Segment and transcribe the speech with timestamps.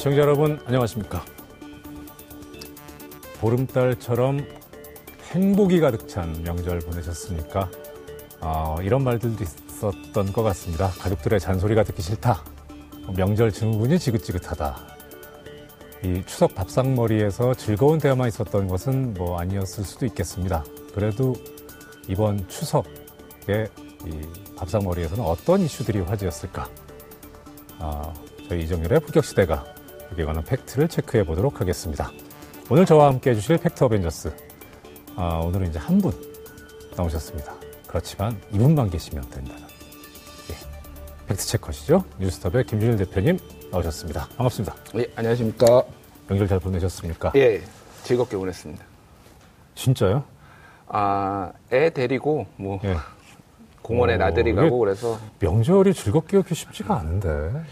[0.00, 1.22] 시청자 여러분 안녕하십니까?
[3.38, 4.46] 보름달처럼
[5.30, 7.70] 행복이 가득 찬 명절 보내셨습니까?
[8.40, 10.88] 어, 이런 말들도 있었던 것 같습니다.
[10.88, 12.42] 가족들의 잔소리가 듣기 싫다.
[13.14, 14.78] 명절 증후군이 지긋지긋하다.
[16.04, 20.64] 이 추석 밥상머리에서 즐거운 대화만 있었던 것은 뭐 아니었을 수도 있겠습니다.
[20.94, 21.34] 그래도
[22.08, 23.68] 이번 추석에
[24.06, 26.70] 이 밥상머리에서는 어떤 이슈들이 화제였을까?
[27.80, 28.14] 아,
[28.48, 29.79] 저희 이정열의 품격시대가
[30.12, 32.10] 여기에 관한 팩트를 체크해 보도록 하겠습니다.
[32.68, 34.32] 오늘 저와 함께 해주실 팩트 어벤져스.
[35.16, 36.12] 아, 오늘은 이제 한 분
[36.96, 37.54] 나오셨습니다.
[37.86, 39.62] 그렇지만 이분만 계시면 된다는.
[39.62, 40.54] 예.
[41.28, 42.04] fact checker시죠?
[42.18, 43.38] 뉴스톱의 김준일 대표님
[43.70, 44.28] 나오셨습니다.
[44.36, 44.74] 반갑습니다.
[44.96, 45.82] 예, 안녕하십니까.
[46.28, 47.32] 명절 잘 보내셨습니까?
[47.36, 47.62] 예,
[48.04, 48.84] 즐겁게 보냈습니다.
[49.74, 50.24] 진짜요?
[50.88, 52.96] 아, 애 데리고 뭐 예.
[53.82, 57.28] 공원에 오, 나들이 가고 그래서 명절이 즐겁게 하기 쉽지가 않은데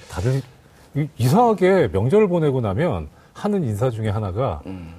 [0.09, 0.41] 다들
[0.99, 4.95] 이- 이상하게 명절을 보내고 나면 하는 인사 중에 하나가 음.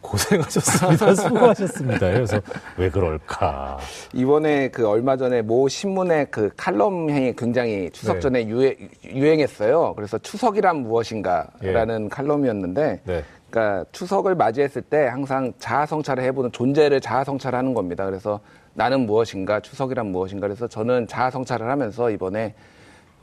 [0.00, 1.98] 고생하셨습니다, 수고하셨습니다.
[2.12, 2.40] 그래서
[2.76, 3.78] 왜 그럴까?
[4.12, 8.20] 이번에 그 얼마 전에 모 신문의 그 칼럼행이 굉장히 추석 네.
[8.20, 9.94] 전에 유행, 유행했어요.
[9.96, 13.24] 그래서 추석이란 무엇인가라는 칼럼이었는데 네.
[13.48, 18.04] 그러니까 추석을 맞이했을 때 항상 자아성찰을 해보는 존재를 자아성찰하는 겁니다.
[18.04, 18.40] 그래서
[18.74, 20.46] 나는 무엇인가, 추석이란 무엇인가.
[20.48, 22.54] 그래서 저는 자아성찰을 하면서 이번에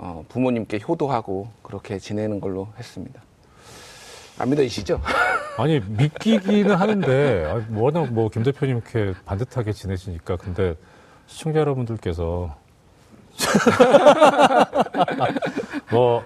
[0.03, 3.21] 어, 부모님께 효도하고 그렇게 지내는 걸로 했습니다.
[4.39, 4.99] 안 믿어지시죠?
[5.57, 10.73] 아니 믿기기는 하는데 아, 워낙 뭐 김 대표님 이렇게 반듯하게 지내시니까 근데
[11.27, 12.55] 시청자 여러분들께서
[15.91, 16.23] 뭐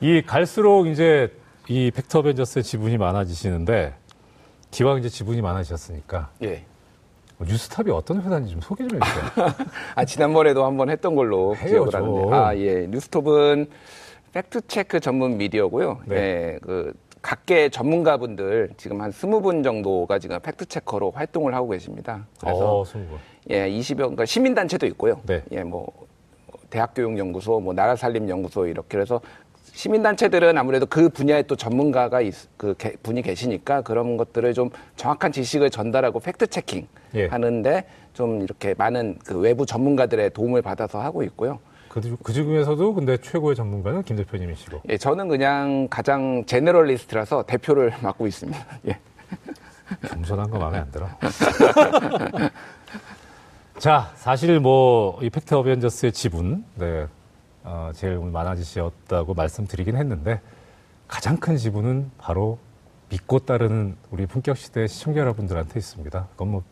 [0.00, 1.32] 이 갈수록 이제
[1.68, 3.94] 이 팩터 벤저스의 지분이 많아지시는데
[4.70, 6.64] 기왕 이제 지분이 많아지셨으니까 예.
[7.44, 9.24] 뭐 뉴스탑이 어떤 회사인지 좀 소개 좀 해주세요.
[9.94, 12.02] 아, 지난번에도 한번 했던 걸로 해요, 기억을 좀.
[12.02, 12.36] 하는데.
[12.36, 12.86] 아, 예.
[12.88, 13.66] 뉴스톱은
[14.32, 16.00] 팩트체크 전문 미디어고요.
[16.06, 16.16] 네.
[16.16, 16.58] 예.
[16.62, 22.26] 그, 각계 전문가분들 지금 한 스무 분 정도가 지금 팩트체커로 활동을 하고 계십니다.
[22.38, 23.18] 그래서 어, 스무 분.
[23.48, 25.20] 예, 20여, 그러니까 시민단체도 있고요.
[25.24, 25.42] 네.
[25.52, 25.90] 예, 뭐,
[26.68, 29.20] 대학교육연구소, 뭐, 나라살림연구소 이렇게 그래서
[29.74, 35.32] 시민단체들은 아무래도 그 분야에 또 전문가가 있, 그 게- 분이 계시니까 그런 것들을 좀 정확한
[35.32, 36.86] 지식을 전달하고 fact checking
[37.16, 37.26] 예.
[37.26, 41.58] 하는데 좀 이렇게 많은 그 외부 전문가들의 도움을 받아서 하고 있고요.
[41.88, 44.82] 그, 그 중에서도 근데 최고의 전문가는 김 대표님이시고.
[44.88, 48.58] 예, 저는 그냥 가장 generalist라서 대표를 맡고 있습니다.
[48.88, 48.98] 예.
[50.08, 51.08] 겸손한 거 마음에 안 들어.
[53.78, 57.06] 자, 사실 뭐, 이 팩트 Avengers의 지분, 네,
[57.64, 60.40] 어, 제일 오늘 많아지셨다고 말씀드리긴 했는데,
[61.08, 62.58] 가장 큰 지분은 바로
[63.08, 66.28] 믿고 따르는 우리 품격 시대 시청자 여러분들한테 있습니다.
[66.32, 66.62] 그건 뭐,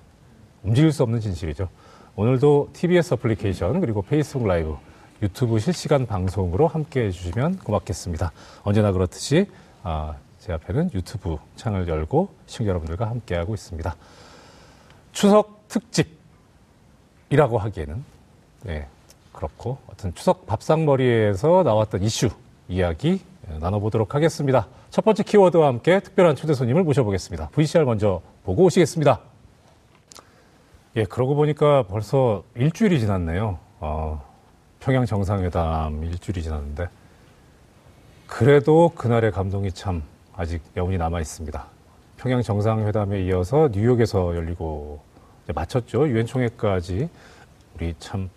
[0.62, 1.69] 움직일 수 없는 진실이죠.
[2.14, 4.76] 오늘도 TBS 어플리케이션, 그리고 페이스북 라이브,
[5.22, 8.32] 유튜브 실시간 방송으로 함께 해주시면 고맙겠습니다.
[8.62, 9.47] 언제나 그렇듯이,
[9.82, 13.97] 아, 제 앞에는 유튜브 창을 열고 시청자 여러분들과 함께하고 있습니다.
[15.12, 18.04] 추석 특집이라고 하기에는
[18.64, 18.88] 네,
[19.42, 22.30] 그렇고 어떤 추석 밥상머리에서 나왔던 이슈
[22.69, 23.20] 이야기
[23.50, 24.69] 예, 나눠보도록 하겠습니다.
[24.91, 27.48] 첫 번째 키워드와 함께 특별한 초대 손님을 모셔보겠습니다.
[27.48, 29.20] VCR 먼저 보고 오시겠습니다.
[30.94, 33.58] 예, 그러고 보니까 벌써 일주일이 지났네요.
[33.80, 34.22] 어,
[34.78, 36.88] 평양 정상회담 일주일이 지났는데
[38.28, 40.04] 그래도 그날의 감동이 참
[40.36, 41.66] 아직 여운이 남아 있습니다.
[42.16, 45.00] 평양 정상회담에 이어서 뉴욕에서 열리고
[45.53, 46.09] 마쳤죠.
[46.09, 47.09] 유엔 총회까지
[47.74, 48.30] 우리 참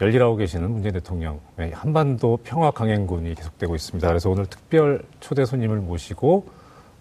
[0.00, 4.06] 열일하고 계시는 문재인 대통령 의 한반도 평화 강행군이 계속되고 있습니다.
[4.06, 6.48] 그래서 오늘 특별 초대 손님을 모시고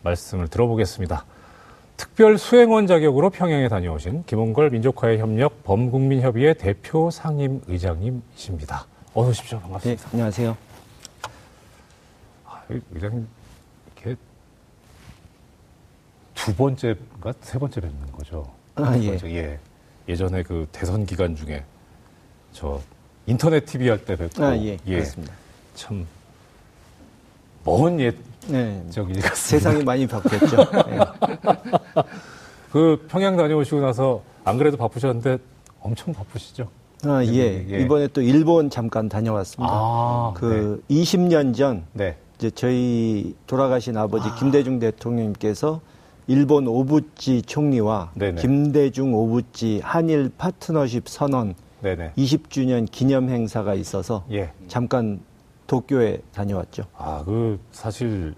[0.03, 1.25] 말씀을 들어보겠습니다.
[1.96, 8.86] 특별 수행원 자격으로 평양에 다녀오신 김홍걸 민족화의 협력 범국민협의회 대표 상임 의장님이십니다.
[9.13, 9.57] 어서 오십시오.
[9.57, 10.09] 네, 반갑습니다.
[10.13, 10.57] 안녕하세요.
[12.46, 13.28] 아, 의- 의장님
[13.96, 14.16] 이렇게
[16.36, 18.52] 두 번째인가 세 번째 뵙는 거죠.
[18.75, 19.09] 아, 두 예.
[19.09, 19.59] 번째, 예.
[20.07, 21.63] 예전에 그 대선 기간 중에
[22.52, 22.80] 저
[23.27, 25.33] 인터넷 TV 할 때 뵙고 아, 예, 그렇습니다.
[25.75, 26.06] 참
[27.65, 28.15] 먼 옛
[28.47, 29.35] 네, 같습니다.
[29.35, 30.56] 세상이 많이 바뀌었죠.
[30.88, 31.00] 네.
[32.71, 35.38] 그 평양 다녀오시고 나서 안 그래도 바쁘셨는데
[35.81, 36.69] 엄청 바쁘시죠?
[37.03, 37.65] 아, 예.
[37.69, 37.81] 예.
[37.81, 39.69] 이번에 또 일본 잠깐 다녀왔습니다.
[39.69, 42.15] 아, 그 20년 전 네.
[42.38, 44.35] 이제 저희 돌아가신 아버지 아.
[44.35, 45.81] 김대중 대통령님께서
[46.27, 48.41] 일본 오부치 총리와 네네.
[48.41, 52.13] 김대중 오부치 한일 파트너십 선언 네네.
[52.18, 54.51] 20주년 기념 행사가 있어서 예.
[54.68, 55.19] 잠깐
[55.68, 56.83] 도쿄에 다녀왔죠.
[56.97, 58.33] 아, 그 사실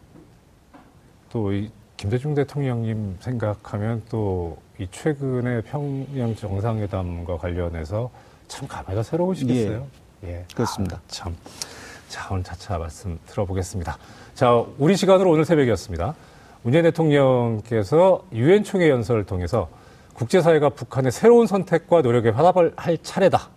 [1.30, 8.10] 또 이 김대중 대통령님 생각하면 또 이 최근에 평양 정상회담과 관련해서
[8.48, 9.86] 참 감회가 새로우시겠어요.
[10.24, 10.46] 예.
[10.56, 10.96] 그렇습니다.
[10.98, 11.36] 아, 참.
[12.08, 13.98] 자, 오늘 차차 말씀 들어보겠습니다.
[14.36, 16.16] 자, 우리 시간으로 오늘 새벽이었습니다.
[16.64, 19.68] 문재인 대통령께서 유엔 총회 연설을 통해서
[20.20, 23.50] 국제사회가 북한의 새로운 선택과 노력에 화답을 할 차례다.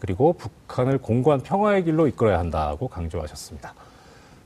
[0.00, 3.72] 그리고 북한을 공고한 평화의 길로 이끌어야 한다고 강조하셨습니다.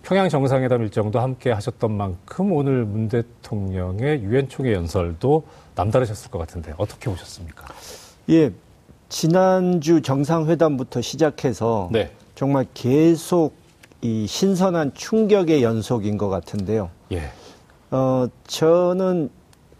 [0.03, 6.75] 평양 정상회담 일정도 함께 하셨던 만큼 오늘 문 대통령의 유엔 총회 연설도 남다르셨을 것 같은데
[6.77, 7.65] 어떻게 보셨습니까?
[8.29, 8.53] 예,
[9.09, 12.11] 지난주 정상회담부터 시작해서 네.
[12.35, 13.55] 정말 계속
[14.03, 16.91] 이 신선한 충격의 연속인 것 같은데요.
[17.13, 17.31] 예.
[17.91, 19.31] 어, 저는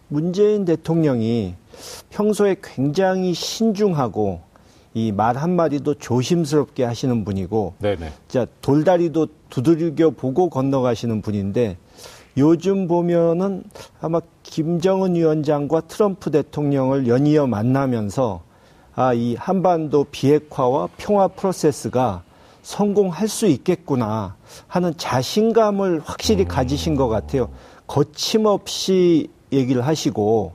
[0.07, 1.55] 문재인 대통령이
[2.09, 4.41] 평소에 굉장히 신중하고
[4.95, 8.11] 이 말 한마디도 조심스럽게 하시는 분이고 네네.
[8.27, 11.77] 자, 돌다리도 두들겨 보고 건너가시는 분인데
[12.37, 13.63] 요즘 보면은
[14.01, 18.41] 아마 김정은 위원장과 트럼프 대통령을 연이어 만나면서
[18.95, 22.21] 아, 이 한반도 비핵화와 평화 프로세스가
[22.61, 24.35] 성공할 수 있겠구나
[24.67, 27.49] 하는 자신감을 확실히 가지신 것 같아요.
[27.87, 30.53] 거침없이 얘기를 하시고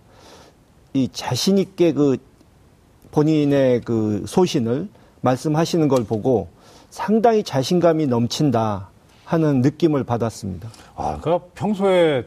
[0.99, 2.17] 이 자신 있게 그
[3.13, 4.89] 본인의 그 소신을
[5.21, 6.49] 말씀하시는 걸 보고
[6.91, 8.89] 상당히 자신감이 넘친다
[9.25, 10.69] 하는 느낌을 받았습니다.
[10.97, 12.25] 아, 그러니까 평소에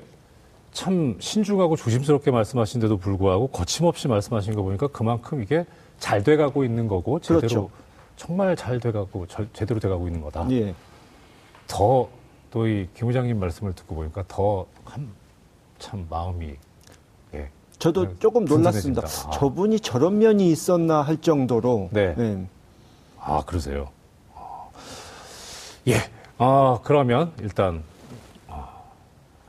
[0.71, 5.65] 참 신중하고 조심스럽게 말씀하신데도 불구하고 거침없이 말씀하신 거 보니까 그만큼 이게
[5.99, 7.69] 잘 돼가고 있는 거고 제대로 그렇죠.
[8.15, 10.47] 정말 잘 돼가고 절- 제대로 돼가고 있는 거다.
[10.51, 10.73] 예.
[11.67, 14.65] 더또 이 김 부장님 말씀을 듣고 보니까 더
[15.79, 16.57] 참 마음이 예.
[17.81, 19.01] 저도 네, 조금 놀랐습니다.
[19.01, 19.31] 아.
[19.31, 22.13] 저분이 저런 면이 있었나 할 정도로 네.
[22.15, 22.45] 예.
[23.19, 23.89] 아 그러세요.
[24.35, 24.67] 아,
[25.87, 25.95] 예.
[26.37, 27.81] 아 그러면 일단
[28.47, 28.69] 아,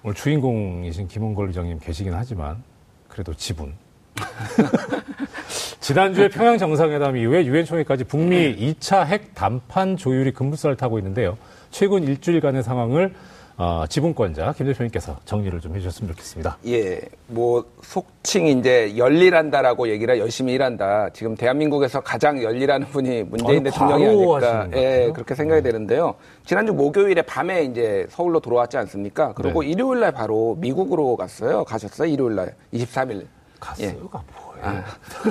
[0.03, 2.63] 오늘 주인공이신 김원걸 의장님 계시긴 하지만
[3.07, 3.75] 그래도 지분.
[5.81, 11.37] 지난주에 평양 정상회담 이후에 유엔 총회까지 북미 2차 핵 담판 조율이 급물살을 타고 있는데요.
[11.71, 13.15] 최근 일주일간의 상황을
[13.63, 16.59] 어, 지분권자 김 대표님께서 정리를 좀 해주셨으면 좋겠습니다.
[16.67, 21.11] 예, 뭐 속칭 이제 열일한다라고 얘기를 열심히 일한다.
[21.11, 24.69] 지금 대한민국에서 가장 열일하는 분이 문재인 아니, 대통령이 아닐까.
[24.75, 25.13] 예.
[25.15, 26.17] 그렇게 생각이 되는데요.
[26.45, 29.33] 지난주 목요일에 밤에 이제 서울로 돌아왔지 않습니까?
[29.35, 29.69] 그리고 네.
[29.69, 31.63] 일요일 날 바로 미국으로 갔어요.
[31.63, 32.09] 가셨어요.
[32.09, 33.27] 일요일 날 23일.
[33.61, 34.52] 가스가 뭐예요?
[34.63, 34.85] 아,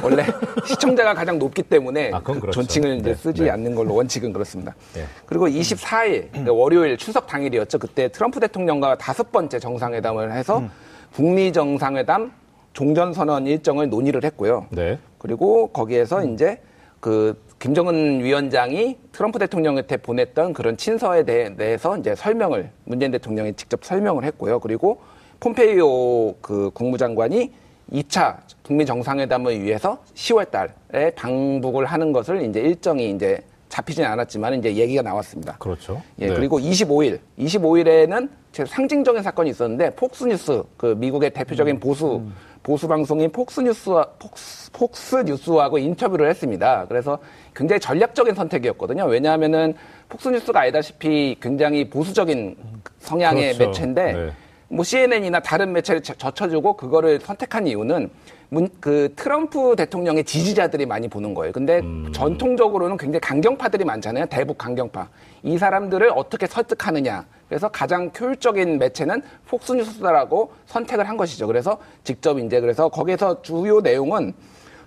[0.03, 0.25] 원래
[0.65, 2.61] 시청자가 가장 높기 때문에 아, 그건 그렇죠.
[2.61, 3.49] 존칭을 이제 네, 쓰지 네.
[3.49, 4.75] 않는 걸로 원칙은 그렇습니다.
[4.93, 5.05] 네.
[5.25, 7.79] 그리고 24일 그러니까 월요일 추석 당일이었죠.
[7.79, 10.69] 그때 트럼프 대통령과 다섯 번째 정상회담을 해서 음.
[11.13, 12.31] 북미 정상회담
[12.73, 14.67] 종전선언 일정을 논의를 했고요.
[14.69, 14.99] 네.
[15.17, 16.61] 그리고 거기에서 이제
[16.99, 23.83] 그 김정은 위원장이 트럼프 대통령한테 보냈던 그런 친서에 대해, 대해서 이제 설명을 문재인 대통령이 직접
[23.83, 24.59] 설명을 했고요.
[24.59, 25.01] 그리고
[25.39, 27.51] 폼페이오 그 국무장관이
[27.91, 34.75] 2차 북미 정상회담을 위해서 10월 달에 방북을 하는 것을 이제 일정이 이제 잡히진 않았지만 이제
[34.75, 35.57] 얘기가 나왔습니다.
[35.57, 36.01] 그렇죠.
[36.19, 36.33] 예, 네.
[36.33, 42.21] 그리고 25일, 25일에는 제 상징적인 사건이 있었는데 폭스뉴스 그 미국의 대표적인 보수
[42.63, 46.85] 보수 방송인 폭스뉴스와 폭스, 폭스뉴스하고 인터뷰를 했습니다.
[46.87, 47.17] 그래서
[47.55, 49.05] 굉장히 전략적인 선택이었거든요.
[49.05, 49.73] 왜냐하면은
[50.09, 52.55] 폭스뉴스가 알다시피 굉장히 보수적인
[52.99, 53.65] 성향의 그렇죠.
[53.65, 54.31] 매체인데 네.
[54.71, 58.09] 뭐 CNN이나 다른 매체를 저- 젖혀주고 그거를 선택한 이유는
[58.47, 61.51] 문, 그 트럼프 대통령의 지지자들이 많이 보는 거예요.
[61.51, 62.09] 근데 음.
[62.13, 64.25] 전통적으로는 굉장히 강경파들이 많잖아요.
[64.27, 65.09] 대북 강경파.
[65.43, 67.25] 이 사람들을 어떻게 설득하느냐.
[67.49, 71.47] 그래서 가장 효율적인 매체는 폭스뉴스라고 선택을 한 것이죠.
[71.47, 74.33] 그래서 직접 이제 그래서 거기에서 주요 내용은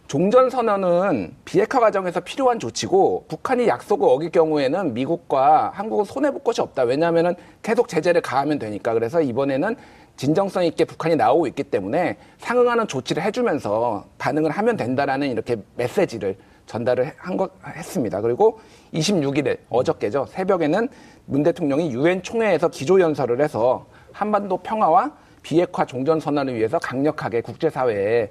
[0.06, 6.60] 종전 선언은 비핵화 과정에서 필요한 조치고 북한이 약속을 어길 경우에는 미국과 한국은 손해 볼 것이
[6.60, 6.82] 없다.
[6.82, 8.92] 왜냐하면 계속 제재를 가하면 되니까.
[8.92, 9.74] 그래서 이번에는
[10.16, 17.12] 진정성 있게 북한이 나오고 있기 때문에 상응하는 조치를 해주면서 반응을 하면 된다라는 이렇게 메시지를 전달을
[17.16, 18.20] 한 것 했습니다.
[18.20, 18.60] 그리고
[18.92, 20.88] 26일에 어저께죠 새벽에는
[21.26, 28.30] 문 대통령이 유엔 총회에서 기조 연설을 해서 한반도 평화와 비핵화 종전 선언을 위해서 강력하게 국제사회에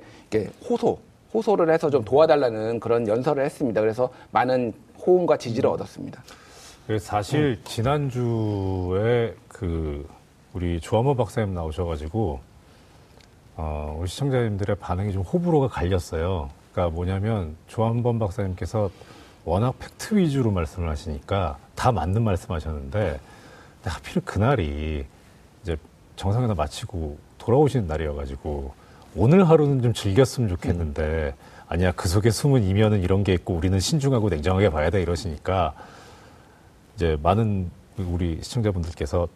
[0.70, 0.98] 호소
[1.34, 3.82] 호소를 해서 좀 도와달라는 그런 연설을 했습니다.
[3.82, 4.74] 그래서 많은
[5.06, 6.24] 호응과 지지를 얻었습니다.
[6.88, 10.08] 그래서 사실 지난주에 그
[10.54, 12.40] 우리 조한모 박사님 나오셔가지고
[13.56, 16.50] 어, 우리 시청자님들의 반응이 좀 호불호가 갈렸어요.
[16.72, 18.90] 그러니까 뭐냐면 조한범 박사님께서
[19.46, 23.20] 워낙 팩트 위주로 말씀을 하시니까 다 맞는 말씀하셨는데
[23.84, 25.06] 하필 그날이
[25.62, 25.78] 이제
[26.16, 28.74] 정상회담 마치고 돌아오시는 날이어가지고
[29.15, 31.36] 오늘 하루는 좀 즐겼으면 좋겠는데
[31.67, 35.74] 아니야 그 속에 숨은 이면은 이런 게 있고 우리는 신중하고 냉정하게 봐야 돼 이러시니까
[36.96, 39.27] 이제 많은 우리 시청자분들께서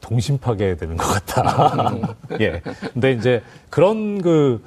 [0.00, 1.92] 동심파게 되는 것 같다.
[2.40, 2.62] 예.
[2.92, 4.62] 근데 이제 그런 그,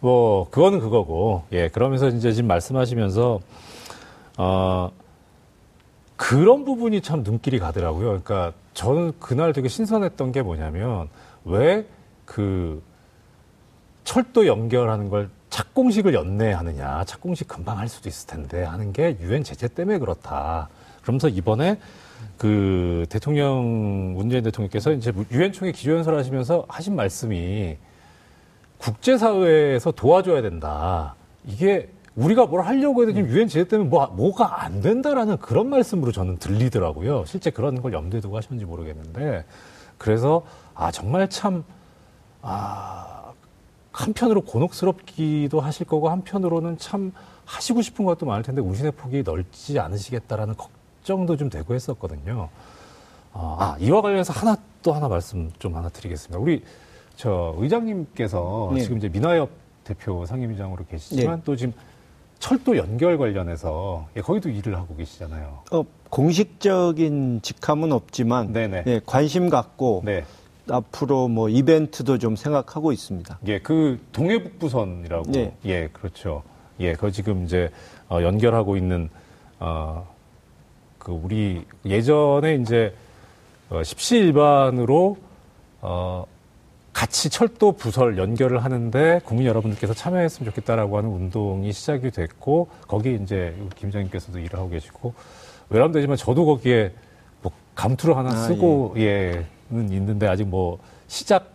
[0.00, 1.68] 뭐, 그거는 그거고, 예.
[1.68, 3.40] 그러면서 이제 지금 말씀하시면서,
[4.38, 4.90] 어,
[6.16, 8.06] 그런 부분이 참 눈길이 가더라고요.
[8.06, 11.08] 그러니까 저는 그날 되게 신선했던 게 뭐냐면
[11.44, 12.82] 왜그
[14.04, 17.04] 철도 연결하는 걸 착공식을 연내하느냐.
[17.04, 20.68] 착공식 금방 할 수도 있을 텐데 하는 게 유엔 제재 때문에 그렇다.
[21.02, 21.78] 그러면서 이번에
[22.38, 27.76] 그 대통령 문재인 대통령께서 이제 유엔 총회 기조연설 하시면서 하신 말씀이
[28.78, 31.14] 국제사회에서 도와줘야 된다.
[31.46, 36.12] 이게 우리가 뭘 하려고 해도 지금 유엔 제재 때문에 뭐, 뭐가 안 된다라는 그런 말씀으로
[36.12, 37.24] 저는 들리더라고요.
[37.26, 39.44] 실제 그런 걸 염두에 두고 하셨는지 모르겠는데.
[39.98, 40.42] 그래서,
[40.74, 41.64] 아, 정말 참,
[42.42, 43.21] 아,
[43.92, 47.12] 한편으로 곤혹스럽기도 하실 거고, 한편으로는 참
[47.44, 52.48] 하시고 싶은 것도 많을 텐데, 우신의 폭이 넓지 않으시겠다라는 걱정도 좀 되고 했었거든요.
[53.32, 56.38] 아, 이와 관련해서 하나 또 하나 말씀 좀 하나 드리겠습니다.
[56.38, 56.62] 우리
[57.16, 58.80] 저 의장님께서 네.
[58.80, 59.50] 지금 이제 민화협
[59.84, 61.42] 대표 상임위장으로 계시지만 네.
[61.44, 61.72] 또 지금
[62.38, 65.60] 철도 연결 관련해서 예, 거기도 일을 하고 계시잖아요.
[65.70, 68.84] 어, 공식적인 직함은 없지만 네네.
[68.86, 70.24] 예, 관심 갖고 네.
[70.72, 73.38] 앞으로 뭐 이벤트도 좀 생각하고 있습니다.
[73.46, 75.30] 예, 그 동해북부선이라고.
[75.30, 75.54] 네.
[75.66, 76.42] 예, 그렇죠.
[76.80, 77.70] 예, 그 지금 이제
[78.08, 79.10] 어, 연결하고 있는
[79.60, 80.06] 어,
[80.98, 82.94] 그 우리 예전에 이제
[83.70, 85.16] 어, 십시일반으로
[85.82, 86.24] 어,
[86.92, 93.56] 같이 철도 부설 연결을 하는데 국민 여러분들께서 참여했으면 좋겠다라고 하는 운동이 시작이 됐고 거기에 이제
[93.76, 95.14] 김장님께서도 일을 하고 계시고
[95.70, 96.92] 외람되지만 저도 거기에
[97.40, 99.46] 뭐 감투를 하나 아, 쓰고 예는
[99.80, 101.50] 있는데 아직 뭐 시작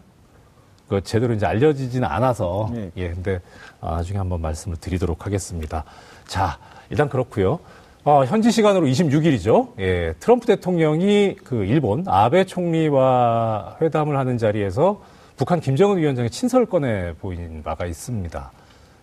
[0.90, 2.92] 그 제대로 이제 알려지지는 않아서 네.
[2.96, 3.40] 예 근데
[3.82, 5.84] 아, 나중에 한번 말씀을 드리도록 하겠습니다.
[6.26, 6.58] 자
[6.90, 7.60] 일단 그렇고요.
[8.06, 9.74] 어, 현지 시간으로 26일이죠.
[9.80, 15.02] 예, 트럼프 대통령이 그 일본 아베 총리와 회담을 하는 자리에서
[15.36, 18.52] 북한 김정은 위원장의 친서를 꺼내 보인 바가 있습니다.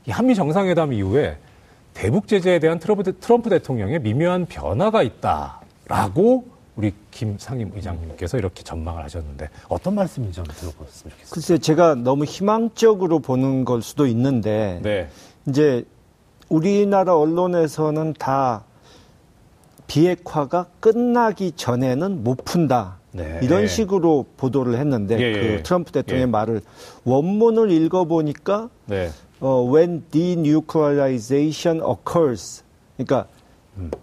[0.06, 1.36] 이 한미 정상회담 이후에
[1.92, 8.62] 대북 제재에 대한 트럼프, 대- 트럼프 대통령의 미묘한 변화가 있다라고 우리 김 상임 의장님께서 이렇게
[8.62, 11.34] 전망을 하셨는데 어떤 말씀인지 한번 들어봤으면 좋겠습니다.
[11.34, 15.08] 글쎄 제가 너무 희망적으로 보는 걸 수도 있는데 네,
[15.46, 15.84] 이제
[16.48, 18.64] 우리나라 언론에서는 다
[19.86, 22.98] 비핵화가 끝나기 전에는 못 푼다.
[23.12, 23.38] 네.
[23.42, 25.62] 이런 식으로 보도를 했는데 예, 예, 그 예.
[25.62, 26.26] 트럼프 대통령의 예.
[26.26, 26.60] 말을
[27.04, 32.64] 원문을 읽어보니까 네, 어, when denuclearization occurs.
[32.96, 33.28] 그러니까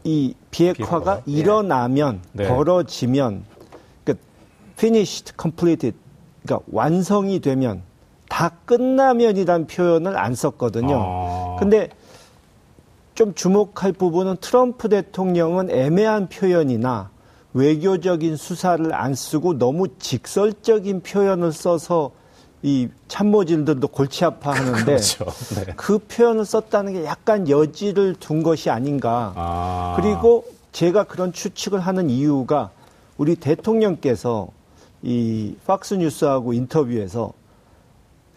[0.03, 0.75] 이 비핵화가, 음.
[0.75, 1.21] 비핵화가?
[1.27, 1.31] 예.
[1.31, 2.47] 일어나면 네.
[2.47, 3.43] 벌어지면
[4.03, 4.25] 그러니까
[4.73, 5.97] finished, completed.
[6.43, 7.83] 그러니까 완성이 되면
[8.29, 10.95] 다 끝나면이란 표현을 안 썼거든요.
[10.97, 11.55] 아.
[11.59, 11.89] 근데
[13.13, 17.11] 좀 주목할 부분은 트럼프 대통령은 애매한 표현이나
[17.53, 22.11] 외교적인 수사를 안 쓰고 너무 직설적인 표현을 써서
[22.63, 25.25] 이 참모진들도 골치 아파하는데 그렇죠.
[25.55, 25.73] 네.
[25.75, 29.33] 그 표현을 썼다는 게 약간 여지를 둔 것이 아닌가.
[29.35, 29.93] 아.
[29.99, 32.69] 그리고 제가 그런 추측을 하는 이유가
[33.17, 34.47] 우리 대통령께서
[35.01, 37.33] 이 팍스 뉴스하고 인터뷰에서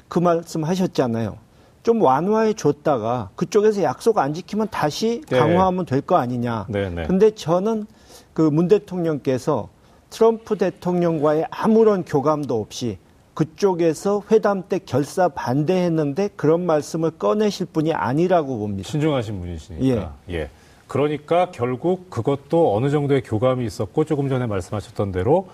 [0.09, 1.37] 그 말씀 하셨잖아요.
[1.83, 5.39] 좀 완화해 줬다가 그쪽에서 약속 안 지키면 다시 네.
[5.39, 6.65] 강화하면 될 거 아니냐.
[6.71, 7.07] 네, 네.
[7.07, 7.87] 근데 저는
[8.33, 9.69] 그 문 대통령께서
[10.09, 12.97] 트럼프 대통령과의 아무런 교감도 없이
[13.35, 18.89] 그쪽에서 회담 때 결사 반대했는데 그런 말씀을 꺼내실 분이 아니라고 봅니다.
[18.89, 20.15] 신중하신 분이시니까.
[20.31, 20.49] 예.
[20.87, 25.49] 그러니까 결국 그것도 어느 정도의 교감이 있었고 조금 전에 말씀하셨던 대로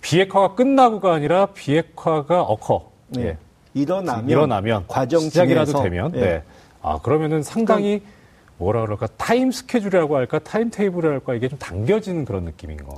[0.00, 2.90] 비핵화가 끝나고가 아니라 비핵화가 occur.
[3.08, 3.22] 네.
[3.22, 3.38] 예.
[3.74, 6.20] 일어나면, 일어나면 과정 시작이라도 되면 예.
[6.20, 6.42] 네.
[6.82, 8.02] 아 그러면은 상당히
[8.56, 12.96] 뭐라 그럴까 time schedule이라고 할까 time table이라고 할까 이게 좀 당겨지는 그런 느낌인 거.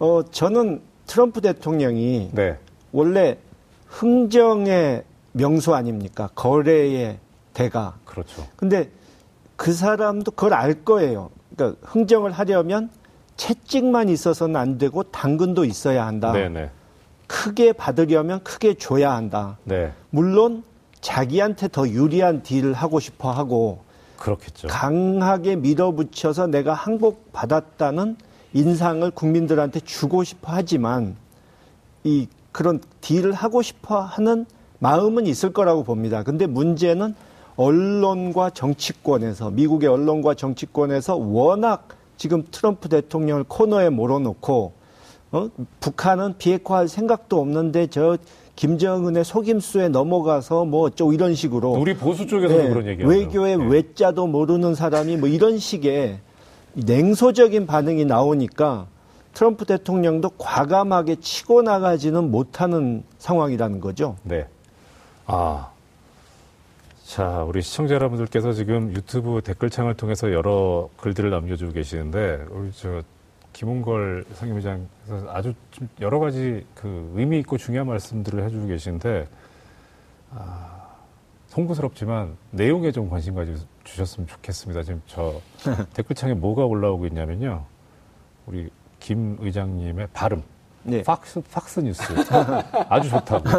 [0.00, 2.56] 어, 저는 트럼프 대통령이 네.
[2.92, 3.36] 원래
[3.92, 6.30] 흥정의 명소 아닙니까?
[6.34, 7.18] 거래의
[7.52, 7.94] 대가.
[8.04, 8.46] 그렇죠.
[8.56, 8.90] 근데
[9.56, 11.30] 그 사람도 그걸 알 거예요.
[11.54, 12.90] 그러니까 흥정을 하려면
[13.36, 16.32] 채찍만 있어서는 안 되고 당근도 있어야 한다.
[16.32, 16.70] 네네.
[17.26, 19.58] 크게 받으려면 크게 줘야 한다.
[19.64, 19.92] 네.
[20.10, 20.64] 물론
[21.00, 23.82] 자기한테 더 유리한 딜을 하고 싶어 하고
[24.18, 24.68] 그렇겠죠.
[24.68, 28.16] 강하게 밀어붙여서 내가 항복 받았다는
[28.54, 31.16] 인상을 국민들한테 주고 싶어 하지만
[32.04, 34.46] 이 그런 딜을 하고 싶어 하는
[34.78, 36.22] 마음은 있을 거라고 봅니다.
[36.22, 37.14] 근데 문제는
[37.56, 44.72] 언론과 정치권에서 미국의 언론과 정치권에서 워낙 지금 트럼프 대통령을 코너에 몰아놓고
[45.32, 45.48] 어?
[45.80, 48.18] 북한은 비핵화할 생각도 없는데 저
[48.54, 53.08] 김정은의 속임수에 넘어가서 뭐 어쩌고 이런 식으로 우리 보수 쪽에서도 네, 그런 얘기하죠.
[53.08, 53.66] 외교의 네.
[53.66, 56.18] 외자도 모르는 사람이 뭐 이런 식의
[56.74, 58.88] 냉소적인 반응이 나오니까
[59.34, 64.16] 트럼프 대통령도 과감하게 치고 나가지는 못하는 상황이라는 거죠.
[64.22, 64.46] 네.
[65.26, 65.70] 아.
[67.04, 73.02] 자, 우리 시청자 여러분들께서 지금 유튜브 댓글창을 통해서 여러 글들을 남겨주고 계시는데, 우리 저,
[73.52, 79.28] 김홍걸 상임위장께서 아주 좀 여러 가지 그 의미 있고 중요한 말씀들을 해주고 계신데
[80.30, 80.88] 아,
[81.48, 83.52] 송구스럽지만 내용에 좀 관심 가져
[83.84, 84.82] 주셨으면 좋겠습니다.
[84.82, 85.40] 지금 저
[85.92, 87.64] 댓글창에 뭐가 올라오고 있냐면요.
[88.46, 88.70] 우리
[89.02, 90.42] 김 의장님의 발음.
[90.84, 91.02] 네.
[91.02, 92.02] 팍스, 팍스 뉴스.
[92.88, 93.50] 아주 좋다고.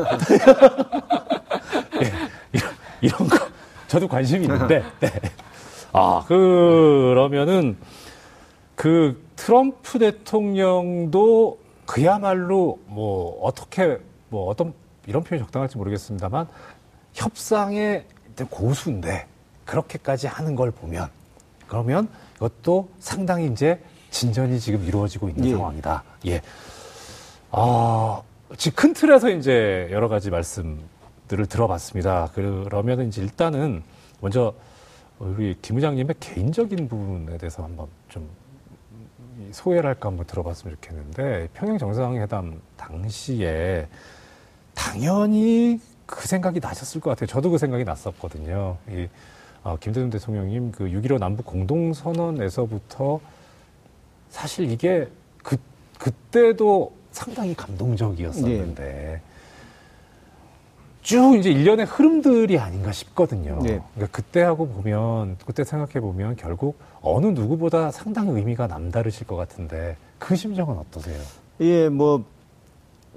[2.01, 2.11] 예,
[2.53, 2.71] 이런,
[3.01, 3.37] 이런 거,
[3.87, 5.11] 저도 관심이 있는데, 네.
[5.91, 7.77] 아, 그러면은,
[8.75, 14.73] 그 트럼프 대통령도 그야말로 뭐, 어떻게, 뭐, 어떤,
[15.07, 16.47] 이런 표현이 적당할지 모르겠습니다만,
[17.13, 18.05] 협상의
[18.49, 19.27] 고수인데,
[19.65, 21.09] 그렇게까지 하는 걸 보면,
[21.67, 22.07] 그러면
[22.37, 23.79] 이것도 상당히 이제
[24.13, 25.51] 진전이 지금 이루어지고 있는 예.
[25.51, 26.03] 상황이다.
[26.27, 26.41] 예.
[27.51, 28.21] 아,
[28.57, 32.29] 지금 큰 틀에서 이제 여러 가지 말씀들을 들어봤습니다.
[32.33, 33.83] 그러면 이제 일단은
[34.21, 34.53] 먼저
[35.19, 38.29] 우리 김 의장님의 개인적인 부분에 대해서 한번 좀
[39.51, 43.87] 소개를 할까 한번 들어봤으면 좋겠는데 평양 정상회담 당시에
[44.75, 47.27] 당연히 그 생각이 나셨을 것 같아요.
[47.27, 48.77] 저도 그 생각이 났었거든요.
[48.89, 49.07] 이
[49.63, 53.19] 어, 김대중 대통령님 그 6.15 남북 공동선언에서부터
[54.33, 55.07] 사실 이게
[55.43, 55.55] 그,
[55.99, 59.21] 그때도 상당히 감동적이었었는데
[61.03, 63.59] 쭉 이제 일련의 흐름들이 아닌가 싶거든요.
[63.61, 63.79] 네.
[63.93, 70.35] 그러니까 그때하고 보면 그때 생각해 보면 결국 어느 누구보다 상당히 의미가 남다르실 것 같은데 그
[70.35, 71.21] 심정은 어떠세요?
[71.61, 72.25] 예, 뭐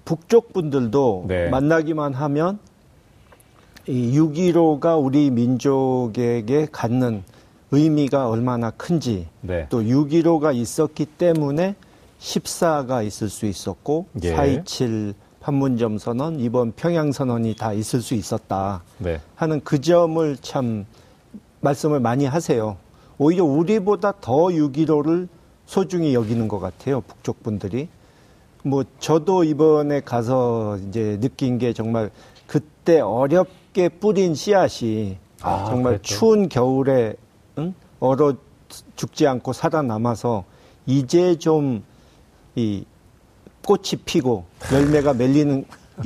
[0.04, 1.48] 북쪽 분들도 네.
[1.48, 2.58] 만나기만 하면
[3.86, 7.24] 이 6.15가 우리 민족에게 갖는
[7.70, 9.66] 의미가 얼마나 큰지 네.
[9.68, 11.74] 또 6.15가 있었기 때문에
[12.20, 14.34] 14가 있을 수 있었고 예.
[14.34, 19.20] 4.27 판문점 선언, 이번 평양 선언이 다 있을 수 있었다 네.
[19.36, 20.86] 하는 그 점을 참
[21.60, 22.76] 말씀을 많이 하세요.
[23.18, 25.28] 오히려 우리보다 더 6.15를
[25.66, 27.00] 소중히 여기는 것 같아요.
[27.00, 27.88] 북쪽 분들이.
[28.64, 32.10] 뭐 저도 이번에 가서 이제 느낀 게 정말
[32.48, 36.14] 그때 어렵게 뿌린 씨앗이 아, 정말 그랬죠.
[36.16, 37.14] 추운 겨울에
[37.58, 37.74] 응?
[38.00, 38.34] 얼어
[38.96, 40.44] 죽지 않고 살아남아서
[40.86, 41.82] 이제 좀
[42.56, 42.84] 이
[43.64, 45.64] 꽃이 피고 열매가 맺리는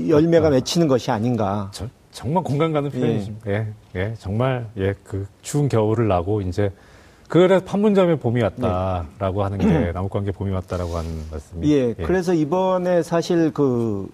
[0.08, 1.70] 열매가 맺히는 것이 아닌가.
[1.72, 3.50] 저, 정말 공감 가는 표현이십니다.
[3.50, 3.66] 예.
[3.94, 6.72] 예, 정말 예, 그 추운 겨울을 나고 이제
[7.28, 11.72] 그래서 판문점에 봄이 왔다라고 하는 게 남북관계 봄이 왔다라고 하는 말씀이.
[11.72, 14.08] 예, 그래서 이번에 사실 그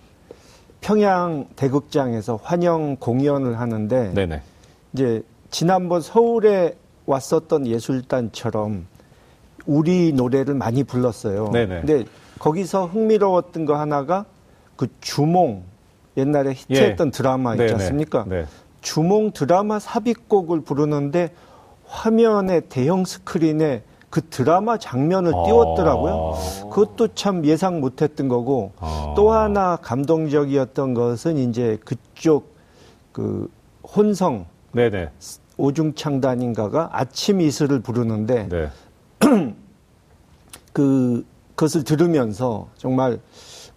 [0.83, 4.42] 평양 대극장에서 환영 공연을 하는데 네네.
[4.92, 8.87] 이제 지난번 서울에 왔었던 예술단처럼
[9.66, 11.51] 우리 노래를 많이 불렀어요.
[11.51, 11.81] 네네.
[11.81, 12.05] 근데
[12.38, 14.25] 거기서 흥미로웠던 거 하나가
[14.77, 15.64] 그 주몽
[16.16, 17.11] 옛날에 히트했던 예.
[17.11, 17.73] 드라마 있지 네네.
[17.75, 18.25] 않습니까?
[18.29, 18.47] 네.
[18.81, 21.33] 주몽 드라마 삽입곡을 부르는데
[21.87, 25.45] 화면에 대형 스크린에 그 드라마 장면을 아.
[25.45, 26.35] 띄웠더라고요.
[26.71, 29.14] 그것도 참 예상 못했던 거고 아.
[29.16, 32.55] 또 하나 감동적이었던 것은 이제 그쪽
[33.12, 33.51] 그
[33.83, 35.11] 혼성 네네.
[35.57, 38.71] 오중창단인가가 아침 이슬을 부르는데 네.
[40.73, 41.25] 그
[41.57, 43.19] 그것을 들으면서 정말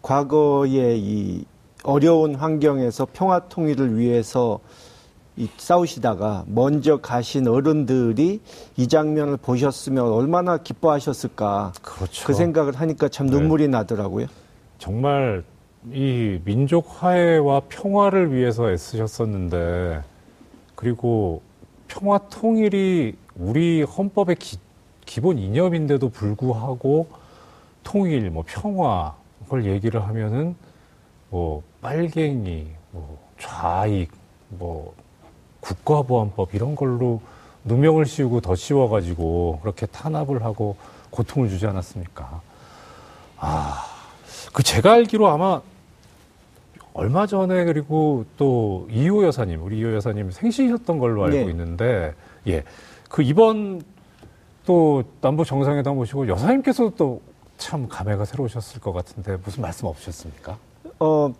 [0.01, 1.45] 과거의 이
[1.83, 4.59] 어려운 환경에서 평화 통일을 위해서
[5.37, 8.41] 이 싸우시다가 먼저 가신 어른들이
[8.75, 12.27] 이 장면을 보셨으면 얼마나 기뻐하셨을까 그렇죠.
[12.27, 13.37] 그 생각을 하니까 참 네.
[13.37, 14.27] 눈물이 나더라고요.
[14.77, 15.45] 정말
[15.93, 20.03] 이 민족 화해와 평화를 위해서 애쓰셨었는데
[20.75, 21.41] 그리고
[21.89, 24.57] 평화 통일이 우리 헌법의 기,
[25.05, 27.09] 기본 이념인데도 불구하고
[27.83, 30.55] 통일, 뭐 평화 그걸 얘기를 하면은
[31.29, 34.11] 뭐 빨갱이, 뭐 좌익,
[34.49, 34.93] 뭐
[35.59, 37.21] 국가보안법 이런 걸로
[37.65, 40.77] 누명을 씌우고 더 씌워가지고 그렇게 탄압을 하고
[41.09, 42.41] 고통을 주지 않았습니까?
[43.37, 43.85] 아,
[44.53, 45.61] 그 제가 알기로 아마
[46.99, 51.43] 얼마 전에 그리고 또 이호 여사님, 우리 이호 여사님 생신이셨던 걸로 알고 네.
[51.43, 52.13] 있는데,
[52.47, 52.63] 예.
[53.09, 53.81] 그 이번
[54.65, 60.57] 또 남북 정상회담 오시고 여사님께서도 또 참 감회가 새로우셨을 것 같은데 무슨 말씀 없으셨습니까?
[60.99, 61.31] 어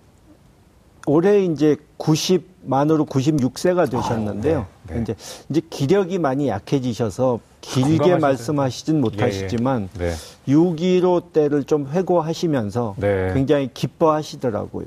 [1.08, 4.60] 올해 이제 90 만으로 96세가 되셨는데요.
[4.60, 5.02] 아, 네, 네.
[5.02, 5.15] 이제
[5.50, 10.13] 이제 기력이 많이 약해지셔서 길게 건강하셔야 말씀하시진 못하시지만 네.
[10.48, 13.34] 6.15 때를 좀 회고하시면서 네.
[13.34, 14.86] 굉장히 기뻐하시더라고요.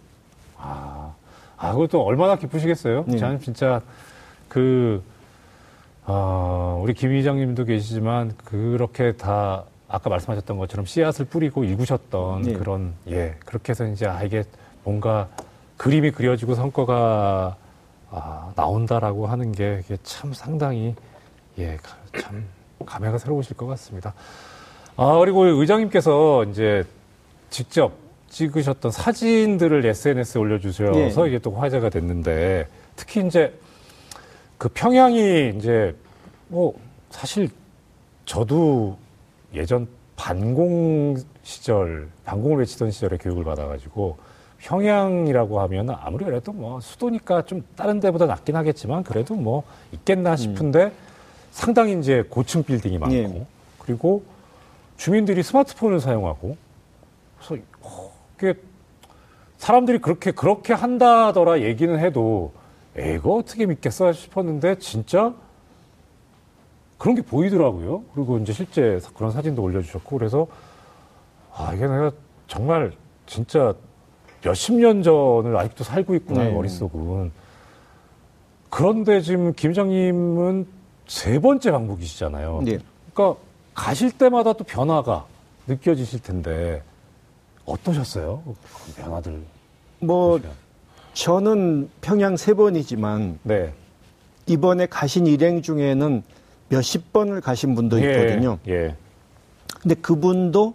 [0.62, 1.14] 아,
[1.58, 3.04] 아, 그것도 얼마나 기쁘시겠어요?
[3.06, 3.18] 네.
[3.18, 3.80] 저는 진짜
[4.48, 5.02] 그,
[6.04, 12.52] 아, 우리 김 의장님도 계시지만 그렇게 다 아까 말씀하셨던 것처럼 씨앗을 뿌리고 일구셨던 네.
[12.54, 14.44] 그런, 예, 그렇게 해서 이제 아, 이게
[14.84, 15.28] 뭔가
[15.76, 17.56] 그림이 그려지고 성과가
[18.10, 20.94] 아, 나온다라고 하는 게 이게 참 상당히,
[21.58, 22.44] 예, 가- 참
[22.86, 24.12] 감회가 새로우실 것 같습니다.
[24.96, 26.84] 아, 그리고 의장님께서 이제
[27.50, 27.92] 직접
[28.32, 31.28] 찍으셨던 사진들을 SNS에 올려주셔서 예.
[31.28, 32.66] 이게 또 화제가 됐는데
[32.96, 33.56] 특히 이제
[34.58, 35.94] 그 평양이 이제
[36.48, 36.74] 뭐
[37.10, 37.50] 사실
[38.24, 38.96] 저도
[39.54, 44.16] 예전 반공 시절, 반공을 외치던 시절에 교육을 받아가지고
[44.58, 50.92] 평양이라고 하면 아무리 그래도 뭐 수도니까 좀 다른 데보다 낫긴 하겠지만 그래도 뭐 있겠나 싶은데
[51.50, 53.46] 상당히 이제 고층 빌딩이 많고 예.
[53.78, 54.22] 그리고
[54.96, 56.56] 주민들이 스마트폰을 사용하고
[57.38, 57.71] 그래서 어,
[58.42, 58.58] 그게
[59.58, 62.52] 사람들이 그렇게 그렇게 한다더라 얘기는 해도
[62.96, 65.32] 에이, 이거 어떻게 믿겠어 싶었는데 진짜
[66.98, 68.02] 그런 게 보이더라고요.
[68.12, 70.48] 그리고 이제 실제 그런 사진도 올려주셨고 그래서
[71.54, 72.10] 아 이게 내가
[72.48, 72.92] 정말
[73.26, 73.72] 진짜
[74.44, 76.50] 몇십 년 전을 아직도 살고 있구나 네.
[76.50, 77.30] 머릿속은.
[78.70, 80.66] 그런데 지금 김 회장님은
[81.06, 82.62] 세 번째 방북이시잖아요.
[82.66, 82.80] 예.
[83.14, 83.40] 그러니까
[83.74, 85.26] 가실 때마다 또 변화가
[85.68, 86.82] 느껴지실 텐데
[87.66, 88.42] 어떠셨어요?
[88.44, 89.40] 그 변화들.
[90.00, 90.54] 뭐 보시면.
[91.14, 93.72] 저는 평양 세 번이지만 네.
[94.46, 96.22] 이번에 가신 일행 중에는
[96.68, 98.58] 몇십 번을 가신 분도 있거든요.
[98.66, 98.72] 예.
[98.72, 98.96] 예.
[99.80, 100.74] 근데 그분도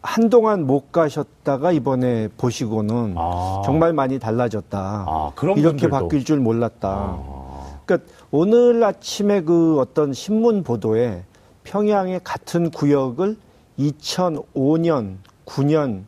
[0.00, 3.62] 한동안 못 가셨다가 이번에 보시고는 아.
[3.64, 4.78] 정말 많이 달라졌다.
[5.06, 5.88] 아, 이렇게 분들도.
[5.90, 6.88] 바뀔 줄 몰랐다.
[6.88, 7.78] 아.
[7.84, 11.22] 그러니까 오늘 아침에 그 어떤 신문 보도에
[11.64, 13.36] 평양의 같은 구역을
[13.78, 16.02] 2005년, 9년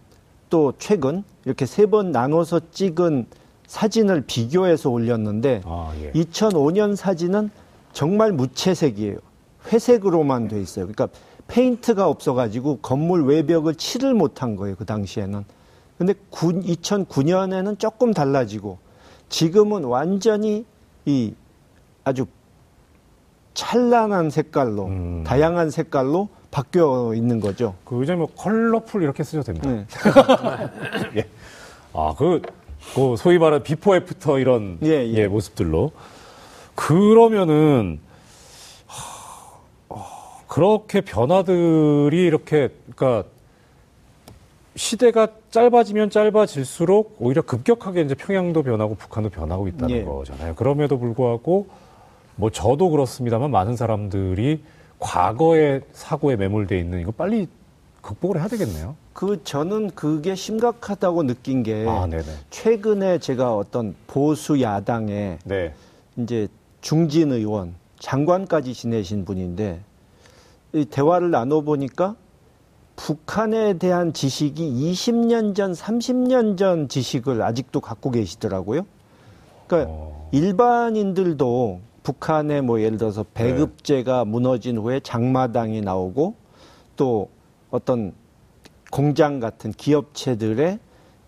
[0.51, 3.27] 또 최근 이렇게 세 번 나눠서 찍은
[3.67, 6.13] 사진을 비교해서 올렸는데 아, 예.
[6.13, 7.51] 2005년 사진은
[7.93, 9.19] 정말 무채색이에요.
[9.73, 10.87] 회색으로만 돼 있어요.
[10.87, 11.09] 그러니까
[11.49, 14.77] 페인트가 없어가지고 건물 외벽을 칠을 못한 거예요.
[14.77, 15.45] 그 당시에는.
[15.99, 18.79] 근데 2009년에는 조금 달라지고
[19.29, 20.65] 지금은 완전히
[21.07, 21.35] 이
[22.03, 22.27] 아주
[23.55, 25.25] 찬란한 색깔로 음.
[25.25, 27.75] 다양한 색깔로 바뀌어 있는 거죠.
[27.85, 29.69] 그 의장님 뭐 colorful 이렇게 쓰셔도 됩니다.
[29.69, 29.87] 네.
[31.19, 31.27] 예.
[31.93, 32.41] 아, 그,
[32.95, 35.27] 그 소위 말하는 before after 이런 예, 예.
[35.27, 35.91] 모습들로.
[36.77, 37.99] 그러면은
[38.87, 39.51] 하,
[39.89, 40.07] 어,
[40.47, 43.29] 그렇게 변화들이 이렇게 그러니까
[44.77, 50.05] 시대가 짧아지면 짧아질수록 오히려 급격하게 이제 평양도 변하고 북한도 변하고 있다는 예.
[50.05, 50.55] 거잖아요.
[50.55, 51.67] 그럼에도 불구하고
[52.37, 54.63] 뭐 저도 그렇습니다만 많은 사람들이
[54.99, 57.49] 과거의 사고에 매몰돼 있는 이거 빨리
[58.01, 58.97] 극복을 해야 되겠네요.
[59.13, 62.09] 그 저는 그게 심각하다고 느낀 게 아.
[62.51, 65.73] 최근에 제가 어떤 보수 야당에 네.
[66.17, 66.49] 이제
[66.81, 69.81] 중진 의원 장관까지 지내신 분인데
[70.75, 72.17] 이 대화를 나눠 보니까
[72.97, 78.87] 북한에 대한 지식이 20년 전, 30년 전 지식을 아직도 갖고 계시더라고요.
[79.67, 80.29] 그러니까 어.
[80.33, 83.31] 일반인들도 북한의 뭐 예를 들어서 네.
[83.33, 86.35] 배급제가 무너진 후에 장마당이 나오고
[86.97, 87.31] 또
[87.71, 88.13] 어떤
[88.93, 90.79] 공장 같은 기업체들의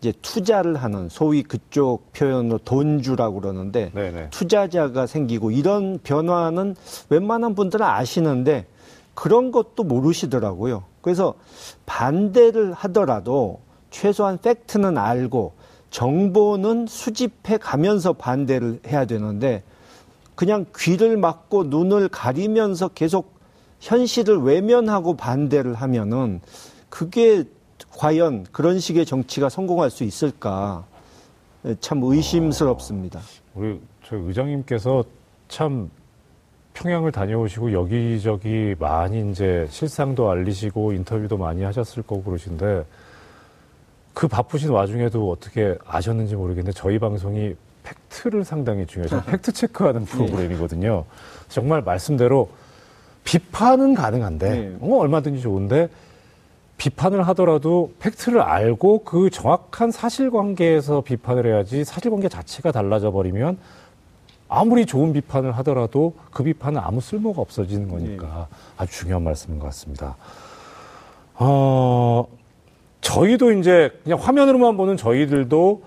[0.00, 4.30] 이제 투자를 하는 소위 그쪽 표현으로 돈주라고 그러는데 네네.
[4.30, 6.76] 투자자가 생기고 이런 변화는
[7.08, 8.66] 웬만한 분들은 아시는데
[9.14, 10.84] 그런 것도 모르시더라고요.
[11.00, 11.34] 그래서
[11.86, 13.60] 반대를 하더라도
[13.90, 15.54] 최소한 팩트는 알고
[15.88, 19.62] 정보는 수집해 가면서 반대를 해야 되는데
[20.37, 23.35] 그냥 귀를 막고 눈을 가리면서 계속
[23.81, 26.40] 현실을 외면하고 반대를 하면은
[26.88, 27.44] 그게
[27.90, 30.85] 과연 그런 식의 정치가 성공할 수 있을까
[31.81, 33.20] 참 의심스럽습니다.
[33.55, 35.05] 우리 저 의장님께서
[35.49, 35.90] 참
[36.75, 42.85] 평양을 다녀오시고 여기저기 많이 이제 실상도 알리시고 인터뷰도 많이 하셨을 거고 그러신데
[44.12, 47.55] 그 바쁘신 와중에도 어떻게 아셨는지 모르겠는데 저희 방송이
[47.87, 51.05] 팩트를 상당히 중요해서 팩트 체크하는 프로그램이거든요.
[51.49, 52.49] 정말 말씀대로
[53.25, 54.77] 비판은 가능한데 네.
[54.81, 55.88] 어, 얼마든지 좋은데
[56.79, 63.59] 비판을 하더라도 팩트를 알고 그 정확한 사실관계에서 비판을 해야지 사실관계 자체가 달라져 버리면
[64.49, 70.16] 아무리 좋은 비판을 하더라도 그 비판은 아무 쓸모가 없어지는 거니까 아주 중요한 말씀인 것 같습니다.
[71.35, 72.27] 어,
[73.01, 75.83] 저희도 이제 그냥 화면으로만 보는 저희들도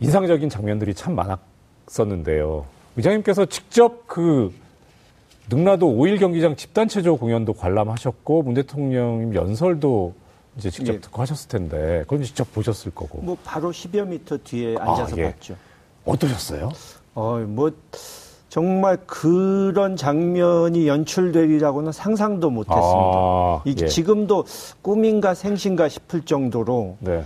[0.00, 2.64] 인상적인 장면들이 참 많았었는데요.
[2.96, 4.52] 의장님께서 직접 그
[5.50, 10.14] 능라도 5일 경기장 집단체조 공연도 관람하셨고 문 대통령 연설도
[10.56, 11.00] 이제 직접 예.
[11.00, 15.32] 듣고 하셨을 텐데 그건 직접 보셨을 거고 뭐 바로 10여 미터 뒤에 앉아서 예.
[15.32, 15.56] 봤죠.
[16.04, 16.70] 어떠셨어요?
[17.14, 17.70] 어, 뭐
[18.48, 22.82] 정말 그런 장면이 연출되리라고는 상상도 못했습니다.
[22.84, 23.86] 아, 이 예.
[23.86, 24.44] 지금도
[24.82, 27.24] 꿈인가 생신가 싶을 정도로 네.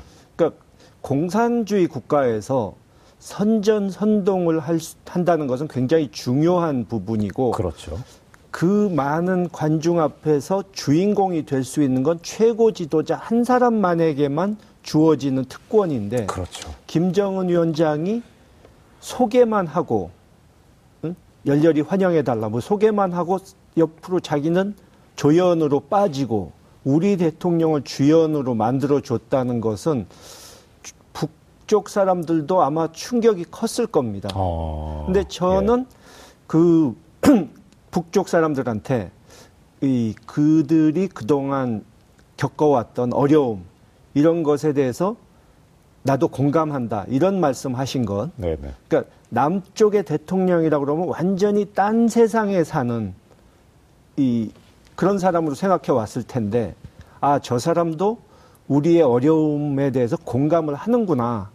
[1.03, 2.75] 공산주의 국가에서
[3.19, 7.99] 선전 선동을 할 수- 한다는 것은 굉장히 중요한 부분이고 그렇죠.
[8.51, 16.27] 그 많은 관중 앞에서 주인공이 될 수 있는 건 최고 지도자 한 사람만에게만 주어지는 특권인데
[16.27, 16.71] 그렇죠.
[16.87, 18.23] 김정은 위원장이
[19.01, 20.11] 소개만 하고
[21.05, 21.15] 응?
[21.47, 23.38] 열렬히 환영해 달라 뭐 소개만 하고
[23.77, 24.75] 옆으로 자기는
[25.17, 26.53] 조연으로 빠지고
[26.85, 30.41] 우리 대통령을 주연으로 만들어 줬다는 것은 주-
[31.73, 34.29] 북쪽 사람들도 아마 충격이 컸을 겁니다.
[34.35, 35.05] 어.
[35.07, 35.87] 근데 저는
[36.47, 36.95] 그
[37.91, 39.11] 북쪽 사람들한테
[39.81, 41.83] 이 그들이 그동안
[42.37, 43.65] 겪어왔던 어려움
[44.13, 45.17] 이런 것에 대해서
[46.03, 48.29] 나도 공감한다 이런 말씀하신 것.
[48.41, 48.55] 예.
[48.57, 48.75] 네네.
[48.89, 53.15] 그러니까 남쪽의 대통령이라고 그러면 완전히 딴 세상에 사는
[54.19, 54.51] 이
[54.95, 56.75] 그런 사람으로 생각해 왔을 텐데
[57.23, 58.19] 아 저 사람도
[58.69, 61.51] 우리의 어려움에 대해서 공감을 하는구나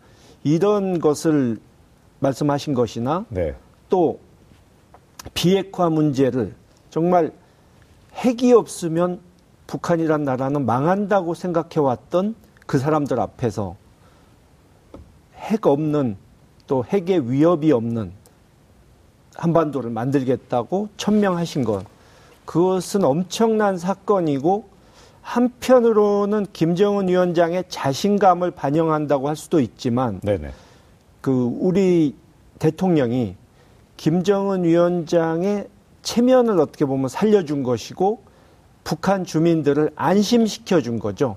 [0.47, 1.57] 이런 것을
[2.19, 3.53] 말씀하신 것이나 네.
[3.89, 4.19] 또
[5.33, 6.55] 비핵화 문제를
[6.89, 7.33] 정말
[8.13, 9.19] 핵이 없으면
[9.67, 13.75] 북한이란 나라는 망한다고 생각해 왔던 그 사람들 앞에서
[15.35, 16.15] 핵 없는
[16.65, 18.13] 또 핵의 위협이 없는
[19.35, 21.85] 한반도를 만들겠다고 천명하신 것.
[22.45, 24.67] 그것은 엄청난 사건이고
[25.27, 30.51] 한편으로는 김정은 위원장의 자신감을 반영한다고 할 수도 있지만 네네.
[31.19, 32.15] 그 우리
[32.59, 33.35] 대통령이
[33.97, 35.67] 김정은 위원장의
[36.01, 38.21] 체면을 어떻게 보면 살려준 것이고
[38.85, 41.35] 북한 주민들을 안심시켜 준 거죠.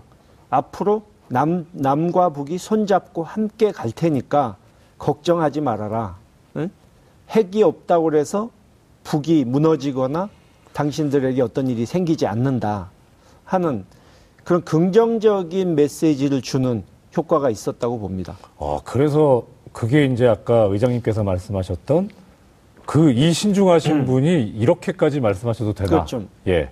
[0.51, 4.57] 앞으로 남, 남과 북이 손잡고 함께 갈 테니까
[4.99, 6.17] 걱정하지 말아라.
[6.57, 6.71] 응?
[7.31, 8.51] 핵이 없다고 그래서
[9.03, 10.29] 북이 무너지거나
[10.75, 12.91] 당신들에게 어떤 일이 생기지 않는다
[13.51, 13.85] 하는
[14.45, 16.85] 그런 긍정적인 메시지를 주는
[17.17, 18.37] 효과가 있었다고 봅니다.
[18.57, 22.11] 어, 그래서 그게 이제 아까 의장님께서 말씀하셨던
[22.87, 25.89] 그 이 신중하신 분이 이렇게까지 말씀하셔도 되나?
[25.89, 25.91] 음.
[25.91, 26.25] 그렇죠.
[26.47, 26.71] 예.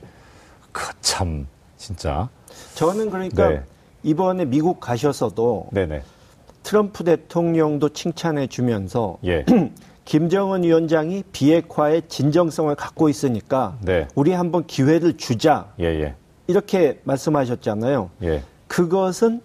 [0.72, 2.28] 그 참 진짜.
[2.74, 3.62] 저는 그러니까 네.
[4.04, 6.02] 이번에 미국 가셔서도 네네.
[6.62, 9.44] 트럼프 대통령도 칭찬해 주면서 예.
[10.04, 14.06] 김정은 위원장이 비핵화의 진정성을 갖고 있으니까 네.
[14.14, 16.14] 우리 한번 기회를 주자 예, 예.
[16.58, 18.10] 이렇게 말씀하셨잖아요.
[18.22, 18.42] 예.
[18.66, 19.40] 그것은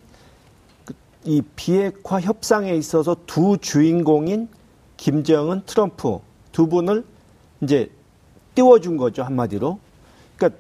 [0.86, 0.94] 그-
[1.26, 4.48] 이 비핵화 협상에 있어서 두 주인공인
[4.98, 6.20] 김정은, 트럼프
[6.54, 7.04] 두 분을
[7.62, 7.92] 이제
[8.56, 9.80] 띄워준 거죠 한마디로.
[10.38, 10.60] 그러니까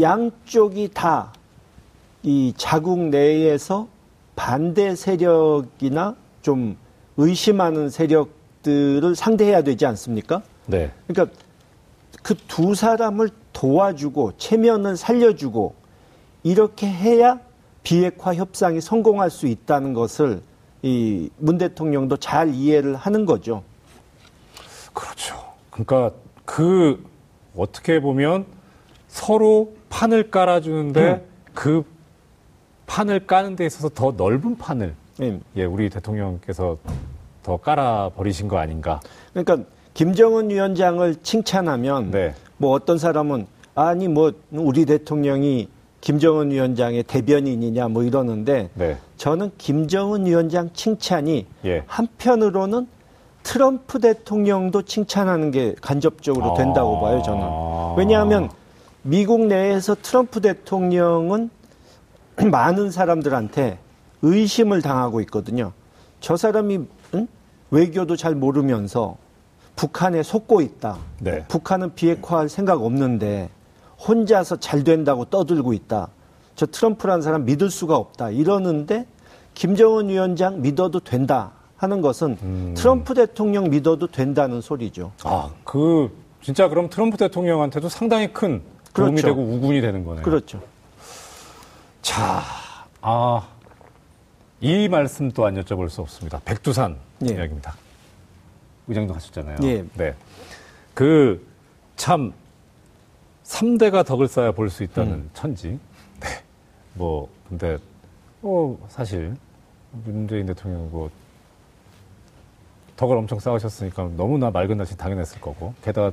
[0.00, 1.32] 양쪽이 다
[2.22, 3.86] 이 자국 내에서
[4.34, 6.76] 반대 세력이나 좀
[7.16, 10.42] 의심하는 세력들을 상대해야 되지 않습니까?
[10.66, 10.90] 네.
[11.06, 11.32] 그러니까
[12.24, 15.74] 그 두 사람을 도와주고 체면을 살려주고
[16.42, 17.40] 이렇게 해야
[17.82, 20.42] 비핵화 협상이 성공할 수 있다는 것을
[20.82, 23.62] 이 문 대통령도 잘 이해를 하는 거죠.
[24.92, 25.36] 그렇죠.
[25.70, 26.12] 그러니까
[26.44, 27.02] 그
[27.56, 28.44] 어떻게 보면
[29.08, 31.22] 서로 판을 깔아주는데 음.
[31.54, 31.82] 그
[32.86, 35.40] 판을 까는 데 있어서 더 넓은 판을 예.
[35.56, 36.76] 예, 우리 대통령께서
[37.42, 39.00] 더 깔아 버리신 거 아닌가.
[39.32, 42.34] 그러니까 김정은 위원장을 칭찬하면 네.
[42.58, 45.68] 뭐 어떤 사람은 아니 뭐 우리 대통령이
[46.00, 48.96] 김정은 위원장의 대변인이냐 뭐 이러는데 네.
[49.16, 51.82] 저는 김정은 위원장 칭찬이 예.
[51.86, 52.86] 한편으로는
[53.42, 57.00] 트럼프 대통령도 칭찬하는 게 간접적으로 된다고 아.
[57.00, 57.96] 봐요, 저는.
[57.96, 58.50] 왜냐하면
[59.02, 61.50] 미국 내에서 트럼프 대통령은
[62.50, 63.78] 많은 사람들한테
[64.22, 65.72] 의심을 당하고 있거든요.
[66.20, 66.80] 저 사람이
[67.14, 67.28] 응?
[67.70, 69.16] 외교도 잘 모르면서
[69.76, 70.96] 북한에 속고 있다.
[71.20, 71.44] 네.
[71.48, 73.50] 북한은 비핵화할 생각 없는데
[74.06, 76.08] 혼자서 잘 된다고 떠들고 있다.
[76.54, 78.30] 저 트럼프라는 사람 믿을 수가 없다.
[78.30, 79.06] 이러는데
[79.54, 82.74] 김정은 위원장 믿어도 된다 하는 것은 음.
[82.76, 85.12] 트럼프 대통령 믿어도 된다는 소리죠.
[85.24, 86.10] 아, 그
[86.40, 88.62] 진짜 그럼 트럼프 대통령한테도 상당히 큰
[88.94, 89.26] 도움이 그렇죠.
[89.28, 90.22] 되고 우군이 되는 거네요.
[90.22, 90.60] 그렇죠.
[92.00, 92.40] 자,
[93.02, 93.46] 아,
[94.60, 96.40] 이 말씀 또안 여쭤볼 수 없습니다.
[96.44, 96.96] 백두산
[97.28, 97.34] 예.
[97.34, 97.74] 이야기입니다.
[98.88, 99.56] 의장도 하셨잖아요.
[99.62, 99.84] 예.
[99.94, 100.14] 네.
[100.94, 101.46] 그,
[101.96, 102.32] 참,
[103.44, 105.30] 3대가 덕을 쌓아 볼 수 있다는 음.
[105.34, 105.78] 천지.
[106.20, 106.28] 네.
[106.94, 107.78] 뭐, 근데,
[108.42, 109.34] 어, 사실,
[110.04, 111.10] 문재인 대통령 뭐,
[112.96, 116.12] 덕을 엄청 쌓으셨으니까 너무나 맑은 날씨 당연했을 거고, 게다가,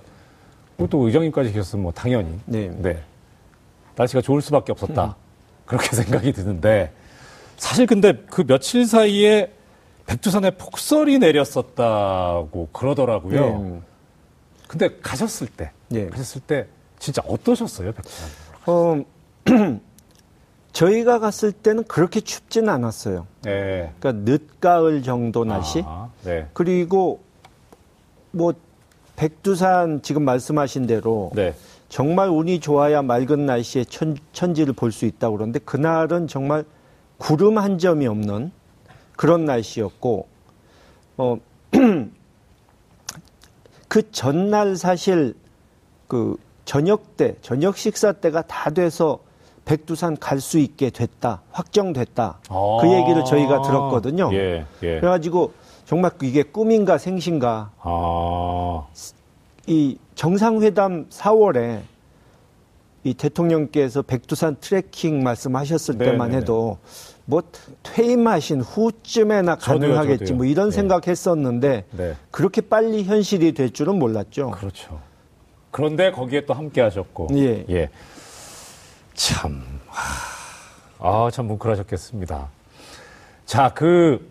[0.77, 2.39] 뭐또 의장님까지 계셨으면 뭐, 당연히.
[2.45, 2.67] 네.
[2.69, 3.03] 네.
[3.95, 5.15] 날씨가 좋을 수밖에 없었다.
[5.65, 6.91] 그렇게 생각이 드는데
[7.57, 9.51] 사실 근데 그 며칠 사이에
[10.05, 13.39] 백두산에 폭설이 내렸었다고 그러더라고요.
[13.59, 13.81] 네.
[14.67, 16.07] 근데 가셨을 때, 네.
[16.09, 16.67] 가셨을 때
[16.99, 18.29] 진짜 어떠셨어요, 백두산?
[18.65, 19.03] 어,
[20.73, 23.27] 저희가 갔을 때는 그렇게 춥지는 않았어요.
[23.43, 23.93] 네.
[23.99, 25.83] 그러니까 늦가을 정도 날씨.
[25.85, 26.47] 아, 네.
[26.53, 27.21] 그리고
[28.31, 28.53] 뭐
[29.15, 31.53] 백두산 지금 말씀하신 대로 네.
[31.89, 36.65] 정말 운이 좋아야 맑은 날씨에 천, 천지를 볼 수 있다고 그러는데 그날은 정말
[37.19, 38.51] 구름 한 점이 없는
[39.23, 40.27] 그런 날씨였고
[41.15, 41.37] 어,
[43.87, 45.33] 그 전날 사실
[46.09, 49.19] 그 저녁 때 저녁 식사 때가 다 돼서
[49.63, 52.77] 백두산 갈 수 있게 됐다 확정됐다 아.
[52.81, 54.29] 그 얘기를 저희가 들었거든요.
[54.33, 54.99] 예, 예.
[54.99, 55.53] 그래가지고
[55.85, 58.87] 정말 이게 꿈인가 생신가 아,
[59.67, 61.79] 이 정상회담 4월에
[63.03, 66.77] 이 대통령께서 백두산 트레킹 말씀하셨을 네, 때만 네, 해도
[67.25, 67.43] 뭐
[67.83, 70.37] 퇴임하신 후쯤에나 저도요, 가능하겠지 저도요.
[70.37, 70.75] 뭐 이런 네.
[70.75, 72.15] 생각했었는데 네.
[72.31, 74.51] 그렇게 빨리 현실이 될 줄은 몰랐죠.
[74.51, 75.01] 그렇죠.
[75.71, 77.29] 그런데 거기에 또 함께 하셨고.
[77.33, 77.89] 예.
[79.13, 82.47] 참, 하, 아, 참 뭉클하셨겠습니다.
[83.45, 84.29] 자, 그,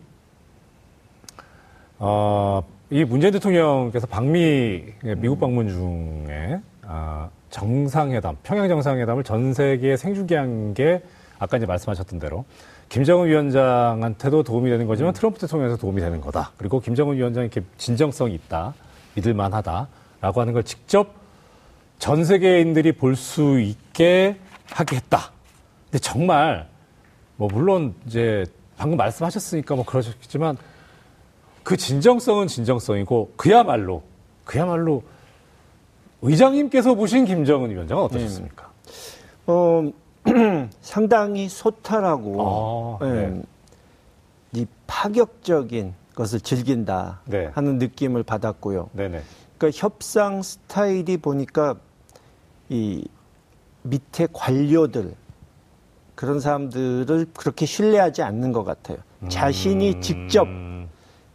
[1.98, 4.85] 어, 이 문재인 대통령께서 방미,
[5.18, 11.03] 미국 방문 중에, 아, 정상회담, 평양 정상회담을 전 세계에 생중계한 게
[11.38, 12.45] 아까 이제 말씀하셨던 대로
[12.88, 16.53] 김정은 위원장한테도 도움이 되는 거지만 트럼프 대통령에서 도움이 되는 거다.
[16.57, 18.75] 그리고 김정은 위원장이 이렇게 진정성이 있다.
[19.15, 21.15] 믿을만 하다라고 하는 걸 직접
[21.99, 24.38] 전 세계인들이 볼 수 있게
[24.71, 25.31] 하게 했다.
[25.85, 26.69] 근데 정말
[27.37, 28.47] 뭐 물론 이제
[28.79, 30.57] 방금 말씀하셨으니까 뭐 그러셨겠지만
[31.62, 34.03] 그 진정성은 진정성이고 그야말로
[34.45, 35.03] 그야말로
[36.22, 38.70] 의장님께서 보신 김정은 위원장은 어떠셨습니까?
[39.48, 39.90] 어,
[40.80, 43.42] 상당히 소탈하고 아, 예, 네.
[44.54, 47.50] 이 파격적인 것을 즐긴다 네.
[47.54, 48.90] 하는 느낌을 받았고요.
[48.92, 49.22] 네네.
[49.58, 51.76] 그러니까 협상 스타일이 보니까
[52.68, 53.04] 이
[53.82, 55.14] 밑에 관료들
[56.14, 58.98] 그런 사람들을 그렇게 신뢰하지 않는 것 같아요.
[59.28, 60.88] 자신이 직접 음,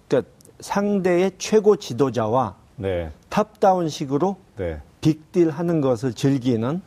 [0.07, 4.79] 그러니까 상대의 최고 지도자와 네, 탑다운식으로 네.
[5.01, 6.81] 빅딜 하는 것을 즐기는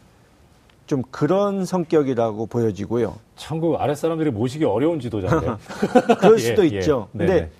[0.87, 3.16] 좀 그런 성격이라고 보여지고요.
[3.37, 5.56] 참 그 아랫 사람들이 모시기 어려운 지도자인데.
[6.18, 6.78] 그럴 예, 수도 예.
[6.78, 7.09] 있죠.
[7.12, 7.33] 네네.
[7.33, 7.50] 근데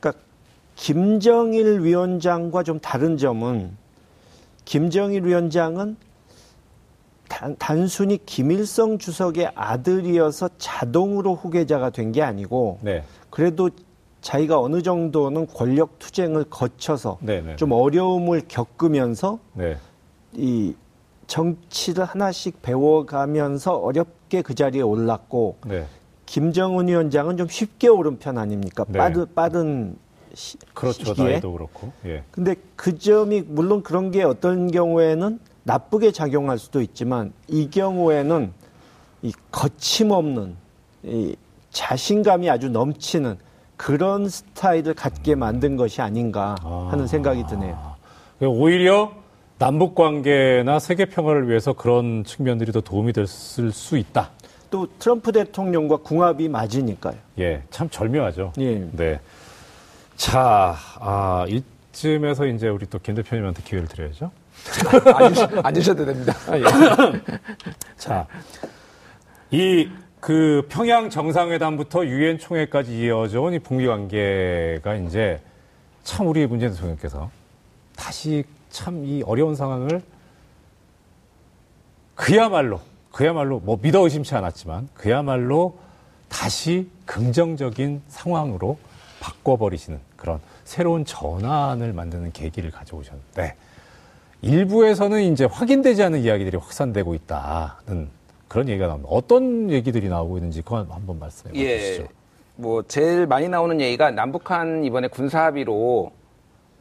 [0.00, 0.22] 그러니까
[0.76, 3.76] 김정일 위원장과 좀 다른 점은
[4.64, 5.96] 김정일 위원장은
[7.28, 13.70] 단, 단순히 김일성 주석의 아들이어서 자동으로 후계자가 된 게 아니고 네, 그래도
[14.24, 17.56] 자기가 어느 정도는 권력 투쟁을 거쳐서 네네.
[17.56, 19.76] 좀 어려움을 겪으면서 네,
[20.32, 20.74] 이
[21.26, 25.84] 정치를 하나씩 배워가면서 어렵게 그 자리에 올랐고 네.
[26.24, 28.86] 김정은 위원장은 좀 쉽게 오른 편 아닙니까?
[28.88, 28.98] 네.
[28.98, 29.96] 빠른 빠른
[30.32, 31.04] 시, 그렇죠.
[31.04, 31.32] 시기에.
[31.32, 31.92] 나이도 그렇고.
[32.06, 32.24] 예.
[32.30, 38.54] 근데 그 점이 물론 그런 게 어떤 경우에는 나쁘게 작용할 수도 있지만 이 경우에는
[39.20, 40.56] 이 거침없는
[41.02, 41.36] 이
[41.70, 43.36] 자신감이 아주 넘치는
[43.76, 46.54] 그런 스타일을 갖게 만든 것이 아닌가
[46.90, 47.94] 하는 생각이 드네요.
[48.40, 49.12] 오히려
[49.58, 54.30] 남북 관계나 세계 평화를 위해서 그런 측면들이 더 도움이 됐을 수 있다.
[54.70, 57.14] 또 트럼프 대통령과 궁합이 맞으니까요.
[57.38, 58.52] 예, 참 절묘하죠.
[58.58, 58.88] 예.
[58.92, 59.20] 네.
[60.16, 64.30] 자, 아, 이쯤에서 이제 우리 또 김 대표님한테 기회를 드려야죠.
[64.64, 66.32] 앉으- 앉으셔도 됩니다.
[67.96, 68.26] 자,
[69.50, 69.88] 이
[70.24, 75.38] 그 평양 정상회담부터 유엔 총회까지 이어져 온 이 북미 관계가 이제
[76.02, 77.30] 참 우리 문재인 대통령께서
[77.94, 80.00] 다시 참 이 어려운 상황을
[82.14, 82.80] 그야말로
[83.12, 85.76] 그야말로 뭐 믿어 의심치 않았지만 그야말로
[86.30, 88.78] 다시 긍정적인 상황으로
[89.20, 93.56] 바꿔버리시는 그런 새로운 전환을 만드는 계기를 가져오셨는데
[94.40, 98.08] 일부에서는 이제 확인되지 않은 이야기들이 확산되고 있다는
[98.54, 99.08] 그런 얘기가 나옵니다.
[99.10, 101.78] 어떤 얘기들이 나오고 있는지 그거 한번 말씀해 예.
[101.80, 102.04] 주시죠.
[102.54, 106.12] 뭐 제일 많이 나오는 얘기가 남북한 이번에 군사 합의로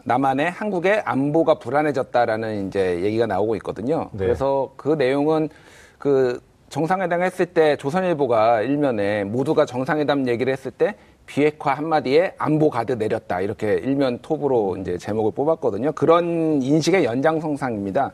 [0.04, 4.12] 남한의 한국의 안보가 불안해졌다라는 이제 얘기가 나오고 있거든요.
[4.12, 4.20] 네.
[4.20, 5.50] 그래서 그 내용은
[5.98, 10.94] 그 정상회담 했을 때 조선일보가 일면에 모두가 정상회담 얘기를 했을 때
[11.26, 15.93] 비핵화 한마디에 안보 가드 내렸다 이렇게 일면 톱으로 이제 제목을 뽑았거든요.
[15.93, 18.12] 그런 인식의 연장성상입니다.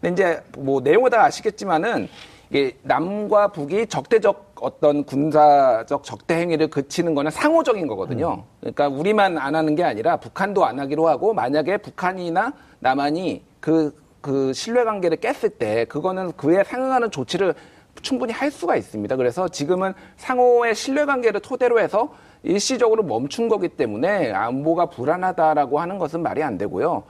[0.00, 2.08] 근데 이제 뭐 내용을 다 아시겠지만은
[2.50, 8.44] 이게 남과 북이 적대적 어떤 군사적 적대 행위를 그치는 거는 상호적인 거거든요.
[8.58, 14.52] 그러니까 우리만 안 하는 게 아니라 북한도 안 하기로 하고 만약에 북한이나 남한이 그, 그
[14.52, 17.54] 신뢰관계를 깼을 때 그거는 그에 상응하는 조치를
[18.02, 19.14] 충분히 할 수가 있습니다.
[19.14, 26.42] 그래서 지금은 상호의 신뢰관계를 토대로 해서 일시적으로 멈춘 거기 때문에 안보가 불안하다라고 하는 것은 말이
[26.42, 27.04] 안 되고요.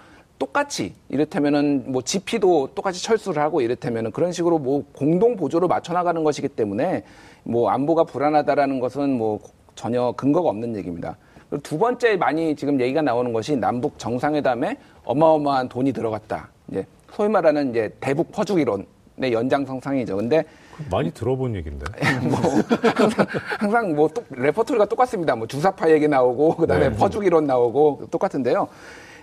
[0.51, 6.25] 똑같이 이를테면은 뭐 GP도 똑같이 철수를 하고 이를테면은 그런 식으로 뭐 공동 보조를 맞춰 나가는
[6.25, 7.05] 것이기 때문에
[7.45, 9.39] 뭐 안보가 불안하다라는 것은 뭐
[9.75, 11.19] 전혀 근거가 없는 얘기입니다.
[11.63, 16.49] 두 번째 많이 지금 얘기가 나오는 것이 남북 정상회담에 어마어마한 돈이 들어갔다.
[16.71, 18.87] 이제 소위 말하는 이제 대북 퍼주기론의
[19.33, 20.17] 연장선상이죠.
[20.17, 20.45] 근데
[20.91, 21.85] 많이 들어본 얘기인데.
[22.27, 22.41] 뭐
[22.95, 23.27] 항상
[23.59, 25.37] 항상 뭐 똑- 레퍼토리가 똑같습니다.
[25.37, 26.97] 뭐 주사파 얘기 나오고 그다음에 네.
[26.97, 28.69] 퍼주기론 나오고 똑같은데요.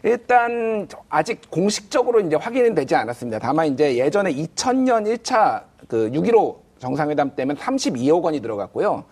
[0.04, 3.39] 일단 아직 공식적으로 이제 확인은 되지 않았습니다.
[3.39, 9.04] 다만 이제 예전에 2000년 1차 그 6.15 정상회담 때면 32억 원이 들어갔고요.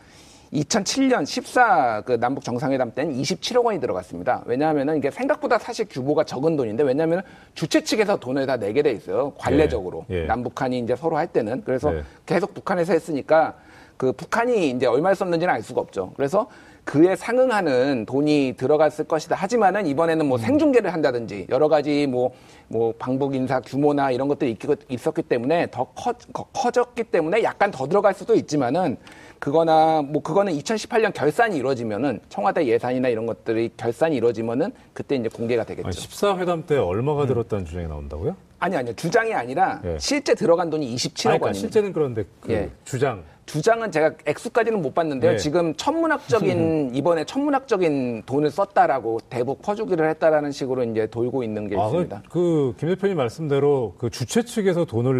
[0.53, 4.43] 2007년 14 그 남북 정상회담 때는 27억 원이 들어갔습니다.
[4.45, 7.21] 왜냐하면은 이게 생각보다 사실 규모가 적은 돈인데 왜냐하면
[7.55, 9.33] 주최 측에서 돈을 다 내게 돼 있어요.
[9.37, 10.25] 관례적으로 예, 예.
[10.25, 12.03] 남북한이 이제 서로 할 때는 그래서 네.
[12.25, 13.55] 계속 북한에서 했으니까
[13.97, 16.13] 그 북한이 이제 얼마를 썼는지는 알 수가 없죠.
[16.15, 16.47] 그래서
[16.85, 19.35] 그에 상응하는 돈이 들어갔을 것이다.
[19.35, 22.31] 하지만은 이번에는 뭐 생중계를 한다든지 여러 가지 뭐,
[22.67, 27.71] 뭐 방북 인사 규모나 이런 것들이 있- 있었기 때문에 더 커, 커- 커졌기 때문에 약간
[27.71, 28.97] 더 들어갈 수도 있지만은
[29.39, 35.63] 그거나 뭐 그거는 2018년 결산이 이루어지면은 청와대 예산이나 이런 것들이 결산이 이루어지면은 그때 이제 공개가
[35.65, 35.87] 되겠죠.
[35.87, 38.35] 아니, 14회담 때 얼마가 들었다는 주장이 나온다고요?
[38.59, 39.97] 아니 아니요 주장이 아니라 예.
[39.99, 41.59] 실제 들어간 돈이 27억 아니, 그러니까 원입니다.
[41.59, 42.69] 실제는 그런데 그 예.
[42.85, 43.23] 주장.
[43.45, 45.31] 주장은 제가 액수까지는 못 봤는데요.
[45.33, 45.37] 네.
[45.37, 51.85] 지금 천문학적인 이번에 천문학적인 돈을 썼다라고 대북 퍼주기를 했다라는 식으로 이제 돌고 있는 게 아,
[51.85, 52.23] 있습니다.
[52.29, 55.19] 그, 그, 김 대표님 말씀대로 그 주최 측에서 돈을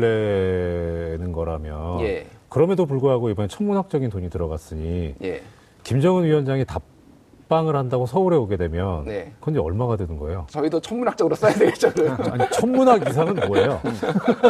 [1.12, 2.02] 내는 거라면.
[2.02, 2.26] 예.
[2.50, 5.16] 그럼에도 불구하고 이번에 천문학적인 돈이 들어갔으니.
[5.24, 5.42] 예.
[5.84, 6.82] 김정은 위원장이 답
[7.48, 9.06] 방을 한다고 서울에 오게 되면.
[9.06, 9.32] 네.
[9.40, 10.48] 그건 이제 얼마가 되는 거예요?
[10.50, 11.92] 저희도 천문학적으로 써야 되겠죠.
[12.32, 13.80] 아니, 천문학 이상은 뭐예요?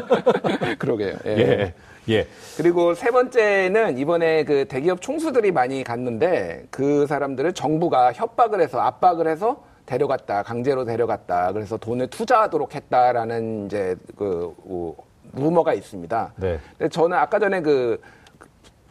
[0.80, 1.16] 그러게요.
[1.26, 1.38] 예.
[1.38, 1.74] 예.
[2.10, 2.28] 예.
[2.58, 9.28] 그리고 세 번째는 이번에 그 대기업 총수들이 많이 갔는데 그 사람들을 정부가 협박을 해서 압박을
[9.28, 14.96] 해서 데려갔다 강제로 데려갔다 그래서 돈을 투자하도록 했다라는 이제 그 어,
[15.34, 16.34] 루머가 있습니다.
[16.38, 16.60] 네.
[16.78, 18.00] 근데 저는 아까 전에 그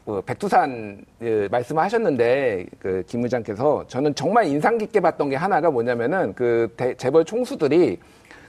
[0.07, 6.35] 어, 백두산 예, 말씀하셨는데 그 김 의장께서 저는 정말 인상 깊게 봤던 게 하나가 뭐냐면은
[6.35, 7.99] 그 대- 재벌 총수들이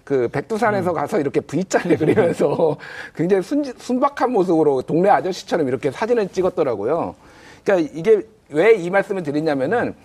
[0.05, 2.77] 그 백두산에서 가서 이렇게 V자를 그리면서
[3.17, 7.15] 굉장히 순, 순박한 모습으로 동네 아저씨처럼 이렇게 사진을 찍었더라고요.
[7.63, 9.95] 그러니까 이게 왜 이 말씀을 드리냐면은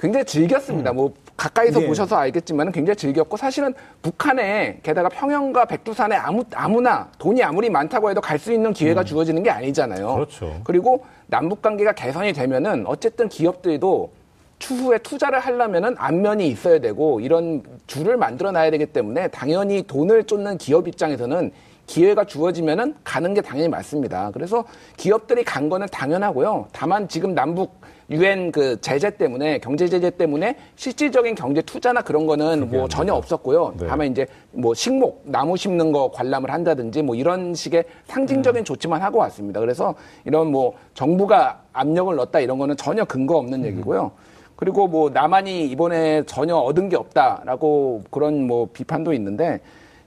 [0.00, 0.92] 굉장히 즐겼습니다.
[0.92, 1.86] 뭐 가까이서 예.
[1.88, 8.20] 보셔서 알겠지만 굉장히 즐겼고 사실은 북한에 게다가 평양과 백두산에 아무 아무나 돈이 아무리 많다고 해도
[8.20, 10.14] 갈 수 있는 기회가 주어지는 게 아니잖아요.
[10.14, 10.60] 그렇죠.
[10.62, 14.12] 그리고 남북 관계가 개선이 되면은 어쨌든 기업들도
[14.58, 20.58] 추후에 투자를 하려면은 안면이 있어야 되고 이런 줄을 만들어 놔야 되기 때문에 당연히 돈을 쫓는
[20.58, 21.52] 기업 입장에서는
[21.86, 24.30] 기회가 주어지면은 가는 게 당연히 맞습니다.
[24.32, 24.64] 그래서
[24.98, 26.68] 기업들이 간 거는 당연하고요.
[26.70, 27.80] 다만 지금 남북
[28.10, 33.74] 유엔 그 제재 때문에 경제 제재 때문에 실질적인 경제 투자나 그런 거는 뭐 전혀 없었고요.
[33.80, 33.86] 네.
[33.86, 39.18] 다만 이제 뭐 식목 나무 심는 거 관람을 한다든지 뭐 이런 식의 상징적인 조치만 하고
[39.20, 39.60] 왔습니다.
[39.60, 39.94] 그래서
[40.24, 44.12] 이런 뭐 정부가 압력을 넣었다 이런 거는 전혀 근거 없는 얘기고요.
[44.58, 49.60] 그리고 뭐 남한이 이번에 전혀 얻은 게 없다라고 그런 뭐 비판도 있는데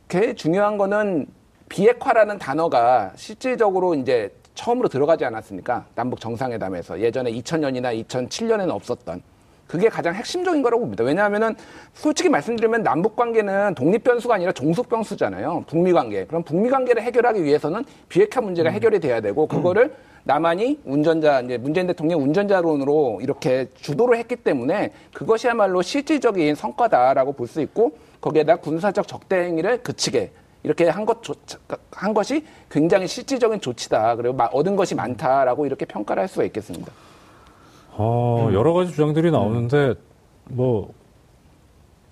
[0.09, 1.25] 그 중요한 거는
[1.69, 5.85] 비핵화라는 단어가 실질적으로 이제 처음으로 들어가지 않았습니까?
[5.95, 9.21] 남북 정상회담에서 예전에 2000년이나 2007년에는 없었던
[9.67, 11.05] 그게 가장 핵심적인 거라고 봅니다.
[11.05, 11.55] 왜냐하면은
[11.93, 15.63] 솔직히 말씀드리면 남북 관계는 독립 변수가 아니라 종속 변수잖아요.
[15.65, 16.25] 북미 관계.
[16.25, 21.87] 그럼 북미 관계를 해결하기 위해서는 비핵화 문제가 해결이 돼야 되고 그거를 남한이 운전자 이제 문재인
[21.87, 27.91] 대통령 운전자론으로 이렇게 주도를 했기 때문에 그것이야말로 실질적인 성과다라고 볼 수 있고
[28.21, 30.31] 거기에다 군사적 적대 행위를 그치게
[30.63, 31.17] 이렇게 한 것,
[31.91, 34.15] 한 것이 굉장히 실질적인 조치다.
[34.15, 36.91] 그리고 마- 얻은 것이 많다라고 이렇게 평가를 할 수가 있겠습니다.
[37.93, 39.95] 어, 여러 가지 주장들이 나오는데,
[40.45, 40.93] 뭐,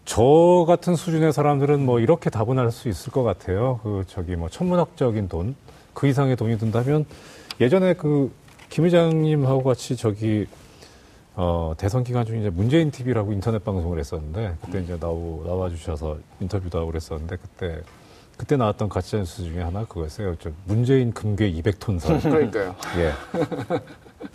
[0.03, 3.79] 저 같은 수준의 사람들은 뭐 이렇게 답은 할 수 있을 것 같아요.
[3.83, 5.55] 그, 저기 뭐 천문학적인 돈,
[5.93, 7.05] 그 이상의 돈이 든다면,
[7.59, 8.31] 예전에 그,
[8.69, 10.47] 김 회장님하고 같이 저기,
[11.35, 16.17] 어, 대선 기간 중에 이제 문재인 TV라고 인터넷 방송을 했었는데, 그때 이제 나오, 나와 주셔서
[16.39, 17.81] 인터뷰도 하고 그랬었는데, 그때,
[18.37, 20.35] 그때 나왔던 가짜 뉴스 중에 하나 그거였어요.
[20.39, 22.19] 저 문재인 금괴 200톤 설.
[22.23, 22.73] 그러니까요.
[22.97, 23.11] 예.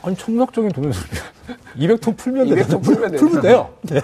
[0.02, 0.92] 아니 천문학적인 돈을
[1.78, 2.80] 200톤 풀면 200톤 되잖아요.
[2.82, 3.24] 풀면 되죠.
[3.24, 3.72] 풀면 돼요.
[3.82, 4.02] 네.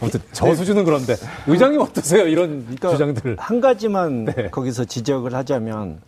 [0.00, 1.16] 아무튼 저 수준은 그런데
[1.46, 2.26] 의장님 어떠세요?
[2.26, 3.36] 이런 주장들을.
[3.38, 4.48] 한 가지만 네.
[4.48, 6.00] 거기서 지적을 하자면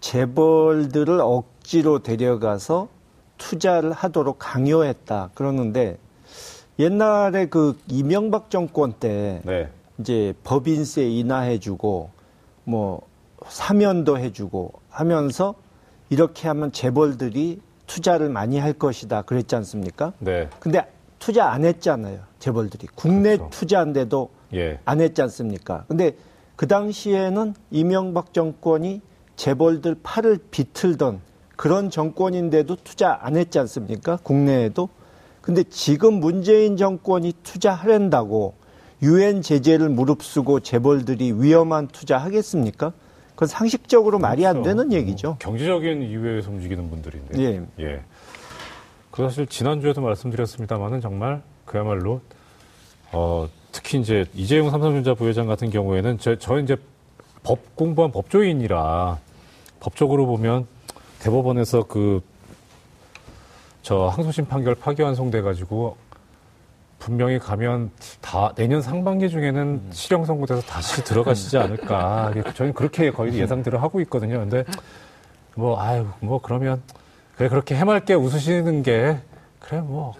[0.00, 2.88] 재벌들을 억 지로 데려가서
[3.38, 5.98] 투자를 하도록 강요했다 그러는데
[6.78, 9.68] 옛날에 그 이명박 정권 때 네.
[9.98, 12.10] 이제 법인세 인하해주고
[12.64, 13.02] 뭐
[13.46, 15.54] 사면도 해주고 하면서
[16.08, 20.12] 이렇게 하면 재벌들이 투자를 많이 할 것이다 그랬지 않습니까?
[20.18, 20.48] 네.
[20.58, 20.86] 근데
[21.18, 23.50] 투자 안 했잖아요 재벌들이 국내 그렇죠.
[23.50, 24.78] 투자한데도 예.
[24.84, 25.84] 안 했지 않습니까?
[25.88, 26.16] 근데
[26.56, 29.00] 그 당시에는 이명박 정권이
[29.36, 31.20] 재벌들 팔을 비틀던
[31.60, 34.16] 그런 정권인데도 투자 안 했지 않습니까?
[34.22, 34.88] 국내에도.
[35.42, 38.54] 근데 지금 문재인 정권이 투자하랜다고
[39.02, 42.94] 유엔 제재를 무릅쓰고 재벌들이 위험한 투자 하겠습니까?
[43.34, 44.70] 그건 상식적으로 말이 안 그렇죠.
[44.70, 45.36] 되는 얘기죠.
[45.38, 47.38] 경제적인 이유에서 움직이는 분들인데.
[47.42, 47.62] 예.
[47.78, 48.04] 예.
[49.10, 52.22] 그 사실 지난주에도 말씀드렸습니다만은 정말 그야말로
[53.12, 56.78] 어 특히 이제 이재용 삼성전자 부회장 같은 경우에는 저, 저 이제
[57.42, 59.18] 법 공부한 법조인이라
[59.80, 60.66] 법적으로 보면
[61.20, 62.20] 대법원에서 그
[63.82, 65.96] 저 항소심 판결 파기환송돼 가지고
[66.98, 67.90] 분명히 가면
[68.20, 72.32] 다 내년 상반기 중에는 실형 선고돼서 다시 들어가시지 않을까.
[72.54, 74.38] 저희는 그렇게 거의 예상들을 하고 있거든요.
[74.38, 74.64] 근데
[75.54, 76.82] 뭐 아유 뭐 그러면
[77.36, 79.18] 그래 그렇게 해맑게 웃으시는 게
[79.60, 80.14] 그래 뭐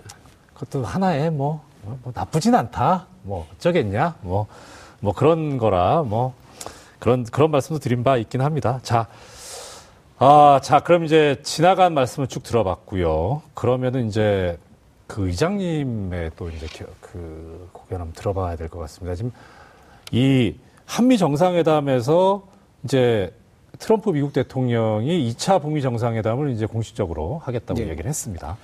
[0.55, 3.07] 그것도 하나의 뭐, 뭐, 뭐 나쁘진 않다.
[3.23, 4.17] 뭐 어쩌겠냐.
[4.23, 6.33] 뭐뭐 그런 거라 뭐
[6.99, 8.81] 그런 그런 말씀도 드린 바 있긴 합니다.
[8.83, 9.07] 자.
[10.23, 13.41] 아, 자, 그럼 이제 지나간 말씀을 쭉 들어봤고요.
[13.55, 14.59] 그러면은 이제
[15.07, 19.15] 그 이장님의 또 이제 겨- 그 고견 한번 들어봐야 될 것 같습니다.
[19.15, 19.33] 지금
[20.13, 20.55] 이
[20.85, 22.47] 한미 정상회담에서
[22.85, 23.33] 이제
[23.79, 27.89] 트럼프 미국 대통령이 2차 북미 정상회담을 이제 공식적으로 하겠다고 네.
[27.89, 28.59] 얘기를 했습니다.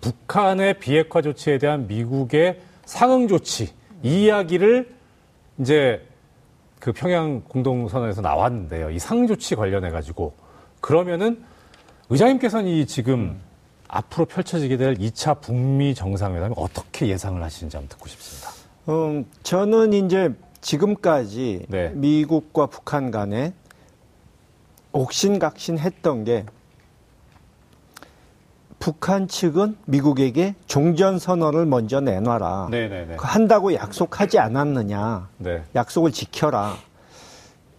[0.00, 3.72] 북한의 비핵화 조치에 대한 미국의 상응 조치
[4.04, 4.88] 이 이야기를
[5.58, 6.06] 이제
[6.82, 8.90] 그 평양 공동선언에서 나왔는데요.
[8.90, 10.34] 이 상응 조치 관련해 가지고
[10.80, 11.44] 그러면은
[12.10, 13.40] 의장님께서는 이 지금
[13.86, 18.50] 앞으로 펼쳐지게 될 2차 북미 정상회담이 어떻게 예상을 하시는지 한번 듣고 싶습니다.
[18.88, 21.90] 음, 저는 이제 지금까지 네.
[21.90, 23.54] 미국과 북한 간에
[24.90, 26.44] 옥신각신 했던 게
[28.86, 32.66] 북한 측은 미국에게 종전 선언을 먼저 내놔라.
[32.72, 33.14] 네네네.
[33.16, 35.28] 그 한다고 약속하지 않았느냐.
[35.38, 35.62] 네.
[35.76, 36.74] 약속을 지켜라.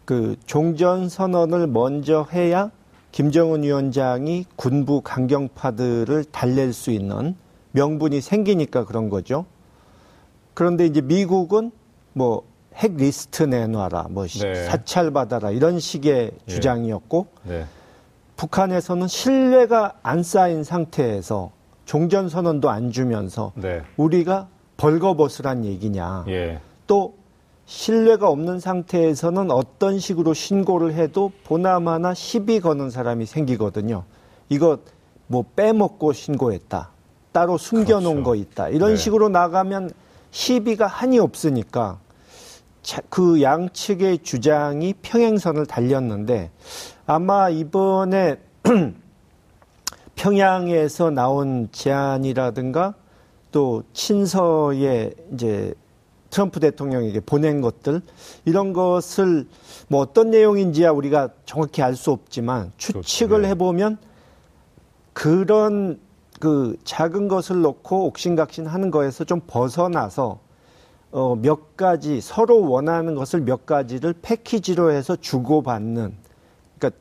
[0.06, 2.72] 그 종전 선언을 먼저 해야
[3.12, 7.36] 김정은 위원장이 군부 강경파들을 달랠 수 있는
[7.74, 9.46] 명분이 생기니까 그런 거죠.
[10.54, 11.72] 그런데 이제 미국은
[12.14, 12.44] 뭐
[12.76, 14.66] 핵 리스트 내놔라, 뭐 시- 네.
[14.66, 16.52] 사찰 받아라 이런 식의 예.
[16.52, 17.66] 주장이었고 네.
[18.44, 21.52] 북한에서는 신뢰가 안 쌓인 상태에서
[21.86, 23.82] 종전 선언도 안 주면서 네.
[23.96, 26.26] 우리가 벌거벗으란 얘기냐.
[26.28, 26.60] 예.
[26.86, 27.14] 또
[27.66, 34.04] 신뢰가 없는 상태에서는 어떤 식으로 신고를 해도 보나마나 시비 거는 사람이 생기거든요.
[34.50, 34.80] 이거
[35.28, 36.90] 뭐 빼먹고 신고했다.
[37.32, 38.24] 따로 숨겨놓은 그렇죠.
[38.24, 38.68] 거 있다.
[38.68, 38.96] 이런 네.
[38.98, 39.92] 식으로 나가면
[40.32, 42.04] 시비가 한이 없으니까 자-
[43.10, 46.52] 그 양측의 주장이 평행선을 달렸는데
[47.06, 48.38] 아마 이번에
[50.16, 52.96] 평양에서 나온 제안이라든가
[53.52, 55.74] 또 친서에 이제
[56.30, 58.02] 트럼프 대통령에게 보낸 것들
[58.46, 59.48] 이런 것을
[59.88, 63.42] 뭐 어떤 내용인지야 우리가 정확히 알 수 없지만 추측을 그렇죠.
[63.44, 63.50] 네.
[63.50, 63.98] 해보면
[65.14, 66.00] 그런
[66.40, 70.40] 그 작은 것을 놓고 옥신각신 하는 거에서 좀 벗어나서
[71.14, 76.16] 어, 몇 가지 서로 원하는 것을 몇 가지를 패키지로 해서 주고받는
[76.80, 77.00] 그러니까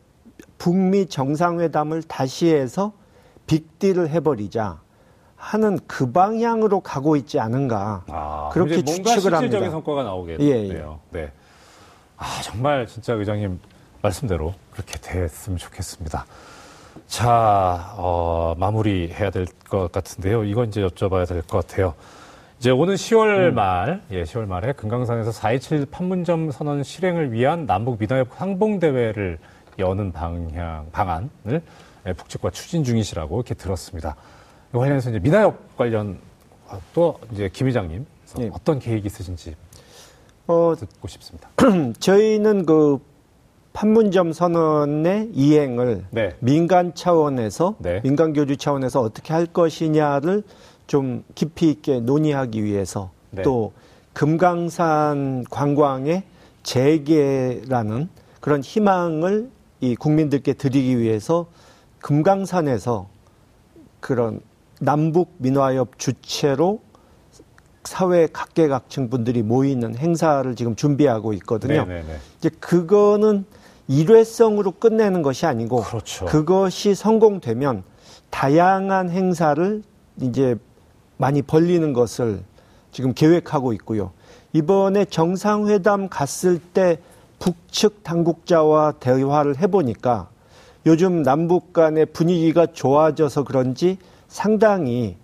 [0.59, 2.93] 북미 정상회담을 다시 해서
[3.47, 4.81] 빅딜을 해버리자
[5.37, 9.71] 하는 그 방향으로 가고 있지 않은가 아, 그렇게 추측을 실질적인 합니다.
[9.71, 10.47] 성과가 나오겠네요.
[10.47, 10.87] 예, 예.
[11.11, 11.33] 네.
[12.19, 13.59] 아, 정말 진짜 의장님
[14.03, 16.27] 말씀대로 그렇게 됐으면 좋겠습니다.
[17.09, 20.45] 자, 어, 마무리해야 될 것 같은데요.
[20.45, 21.95] 이건 이제 여쭤봐야 될 것 같아요.
[22.63, 23.55] 이제 오는 10월 음.
[23.57, 29.41] 말, 예, 10월 말에 금강산에서 4.27 판문점 선언 실행을 위한 남북 민화협 상봉대회를
[29.81, 31.61] 여는 방향, 방안을
[32.07, 34.15] 예, 북측과 추진 중이시라고 이렇게 들었습니다.
[34.73, 36.19] 이 관련해서 이제 민화협 관련
[36.95, 38.07] 또 이제 김 회장님
[38.39, 38.51] 예.
[38.53, 39.57] 어떤 계획이 있으신지
[40.47, 41.49] 어, 듣고 싶습니다.
[41.99, 43.01] 저희는 그
[43.73, 46.37] 판문점 선언의 이행을 네.
[46.39, 48.01] 민간 차원에서 네.
[48.03, 50.45] 민간 교류 차원에서 어떻게 할 것이냐를
[50.93, 53.40] 좀 깊이 있게 논의하기 위해서 네.
[53.40, 53.72] 또
[54.12, 56.22] 금강산 관광의
[56.64, 59.49] 재개라는 그런 희망을
[59.80, 61.47] 이 국민들께 드리기 위해서
[62.01, 63.09] 금강산에서
[64.01, 64.43] 그런
[64.80, 66.82] 남북 민화협 주체로
[67.84, 71.86] 사회 각계각층 분들이 모이는 행사를 지금 준비하고 있거든요.
[71.86, 72.16] 네네네.
[72.36, 73.47] 이제 그거는
[73.88, 76.26] 일회성으로 끝내는 것이 아니고 그렇죠.
[76.45, 77.82] 것이 성공되면
[78.28, 79.82] 다양한 행사를
[80.20, 80.59] 이제
[81.23, 82.43] 많이 벌리는 것을
[82.91, 84.11] 지금 계획하고 있고요.
[84.53, 86.99] 이번에 정상회담 갔을 때
[87.39, 90.29] 북측 당국자와 대화를 해보니까
[90.85, 95.16] 요즘 남북 간의 분위기가 좋아져서 그런지 상당히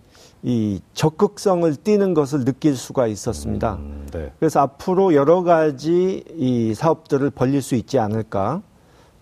[0.44, 3.74] 이 적극성을 띠는 것을 느낄 수가 있었습니다.
[3.74, 4.30] 음, 네.
[4.38, 8.62] 그래서 앞으로 여러 가지 이 사업들을 벌릴 수 있지 않을까.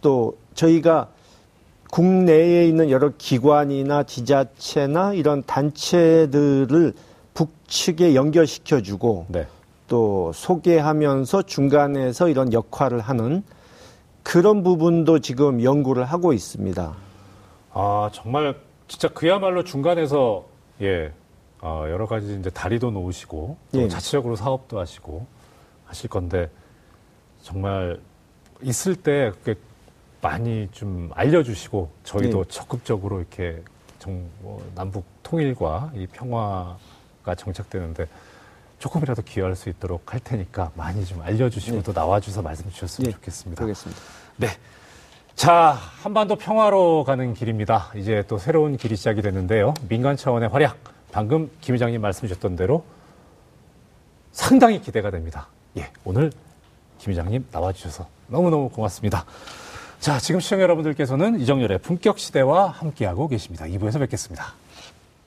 [0.02, 1.08] 또 저희가
[1.90, 6.94] 국내에 있는 여러 기관이나 지자체나 이런 단체들을
[7.34, 9.46] 북측에 연결시켜주고 네.
[9.88, 13.44] 또 소개하면서 중간에서 이런 역할을 하는
[14.22, 16.94] 그런 부분도 지금 연구를 하고 있습니다.
[17.72, 18.56] 아, 정말
[18.88, 20.44] 진짜 그야말로 중간에서
[20.80, 21.12] 예,
[21.60, 23.88] 어, 여러 가지 이제 다리도 놓으시고 또 예.
[23.88, 25.26] 자체적으로 사업도 하시고
[25.84, 26.50] 하실 건데
[27.42, 28.00] 정말
[28.62, 29.32] 있을 때
[30.26, 32.44] 많이 좀 알려주시고 저희도 예.
[32.48, 33.62] 적극적으로 이렇게
[34.00, 38.08] 정, 뭐 남북 통일과 이 평화가 정착되는데
[38.80, 41.82] 조금이라도 기여할 수 있도록 할 테니까 많이 좀 알려주시고 예.
[41.82, 43.60] 또 나와주셔서 말씀 주셨으면 예, 좋겠습니다.
[43.60, 44.02] 그러겠습니다.
[44.36, 44.48] 네.
[45.36, 47.92] 자, 한반도 평화로 가는 길입니다.
[47.94, 49.74] 이제 또 새로운 길이 시작이 됐는데요.
[49.88, 50.76] 민간 차원의 활약.
[51.12, 52.84] 방금 김 회장님 말씀 주셨던 대로
[54.32, 55.46] 상당히 기대가 됩니다.
[55.78, 56.32] 예, 오늘
[56.98, 59.24] 김 회장님 나와주셔서 너무너무 고맙습니다.
[60.06, 63.64] 자, 지금 시청자 여러분들께서는 이정열의 품격 시대와 함께하고 계십니다.
[63.64, 64.54] 2부에서 뵙겠습니다.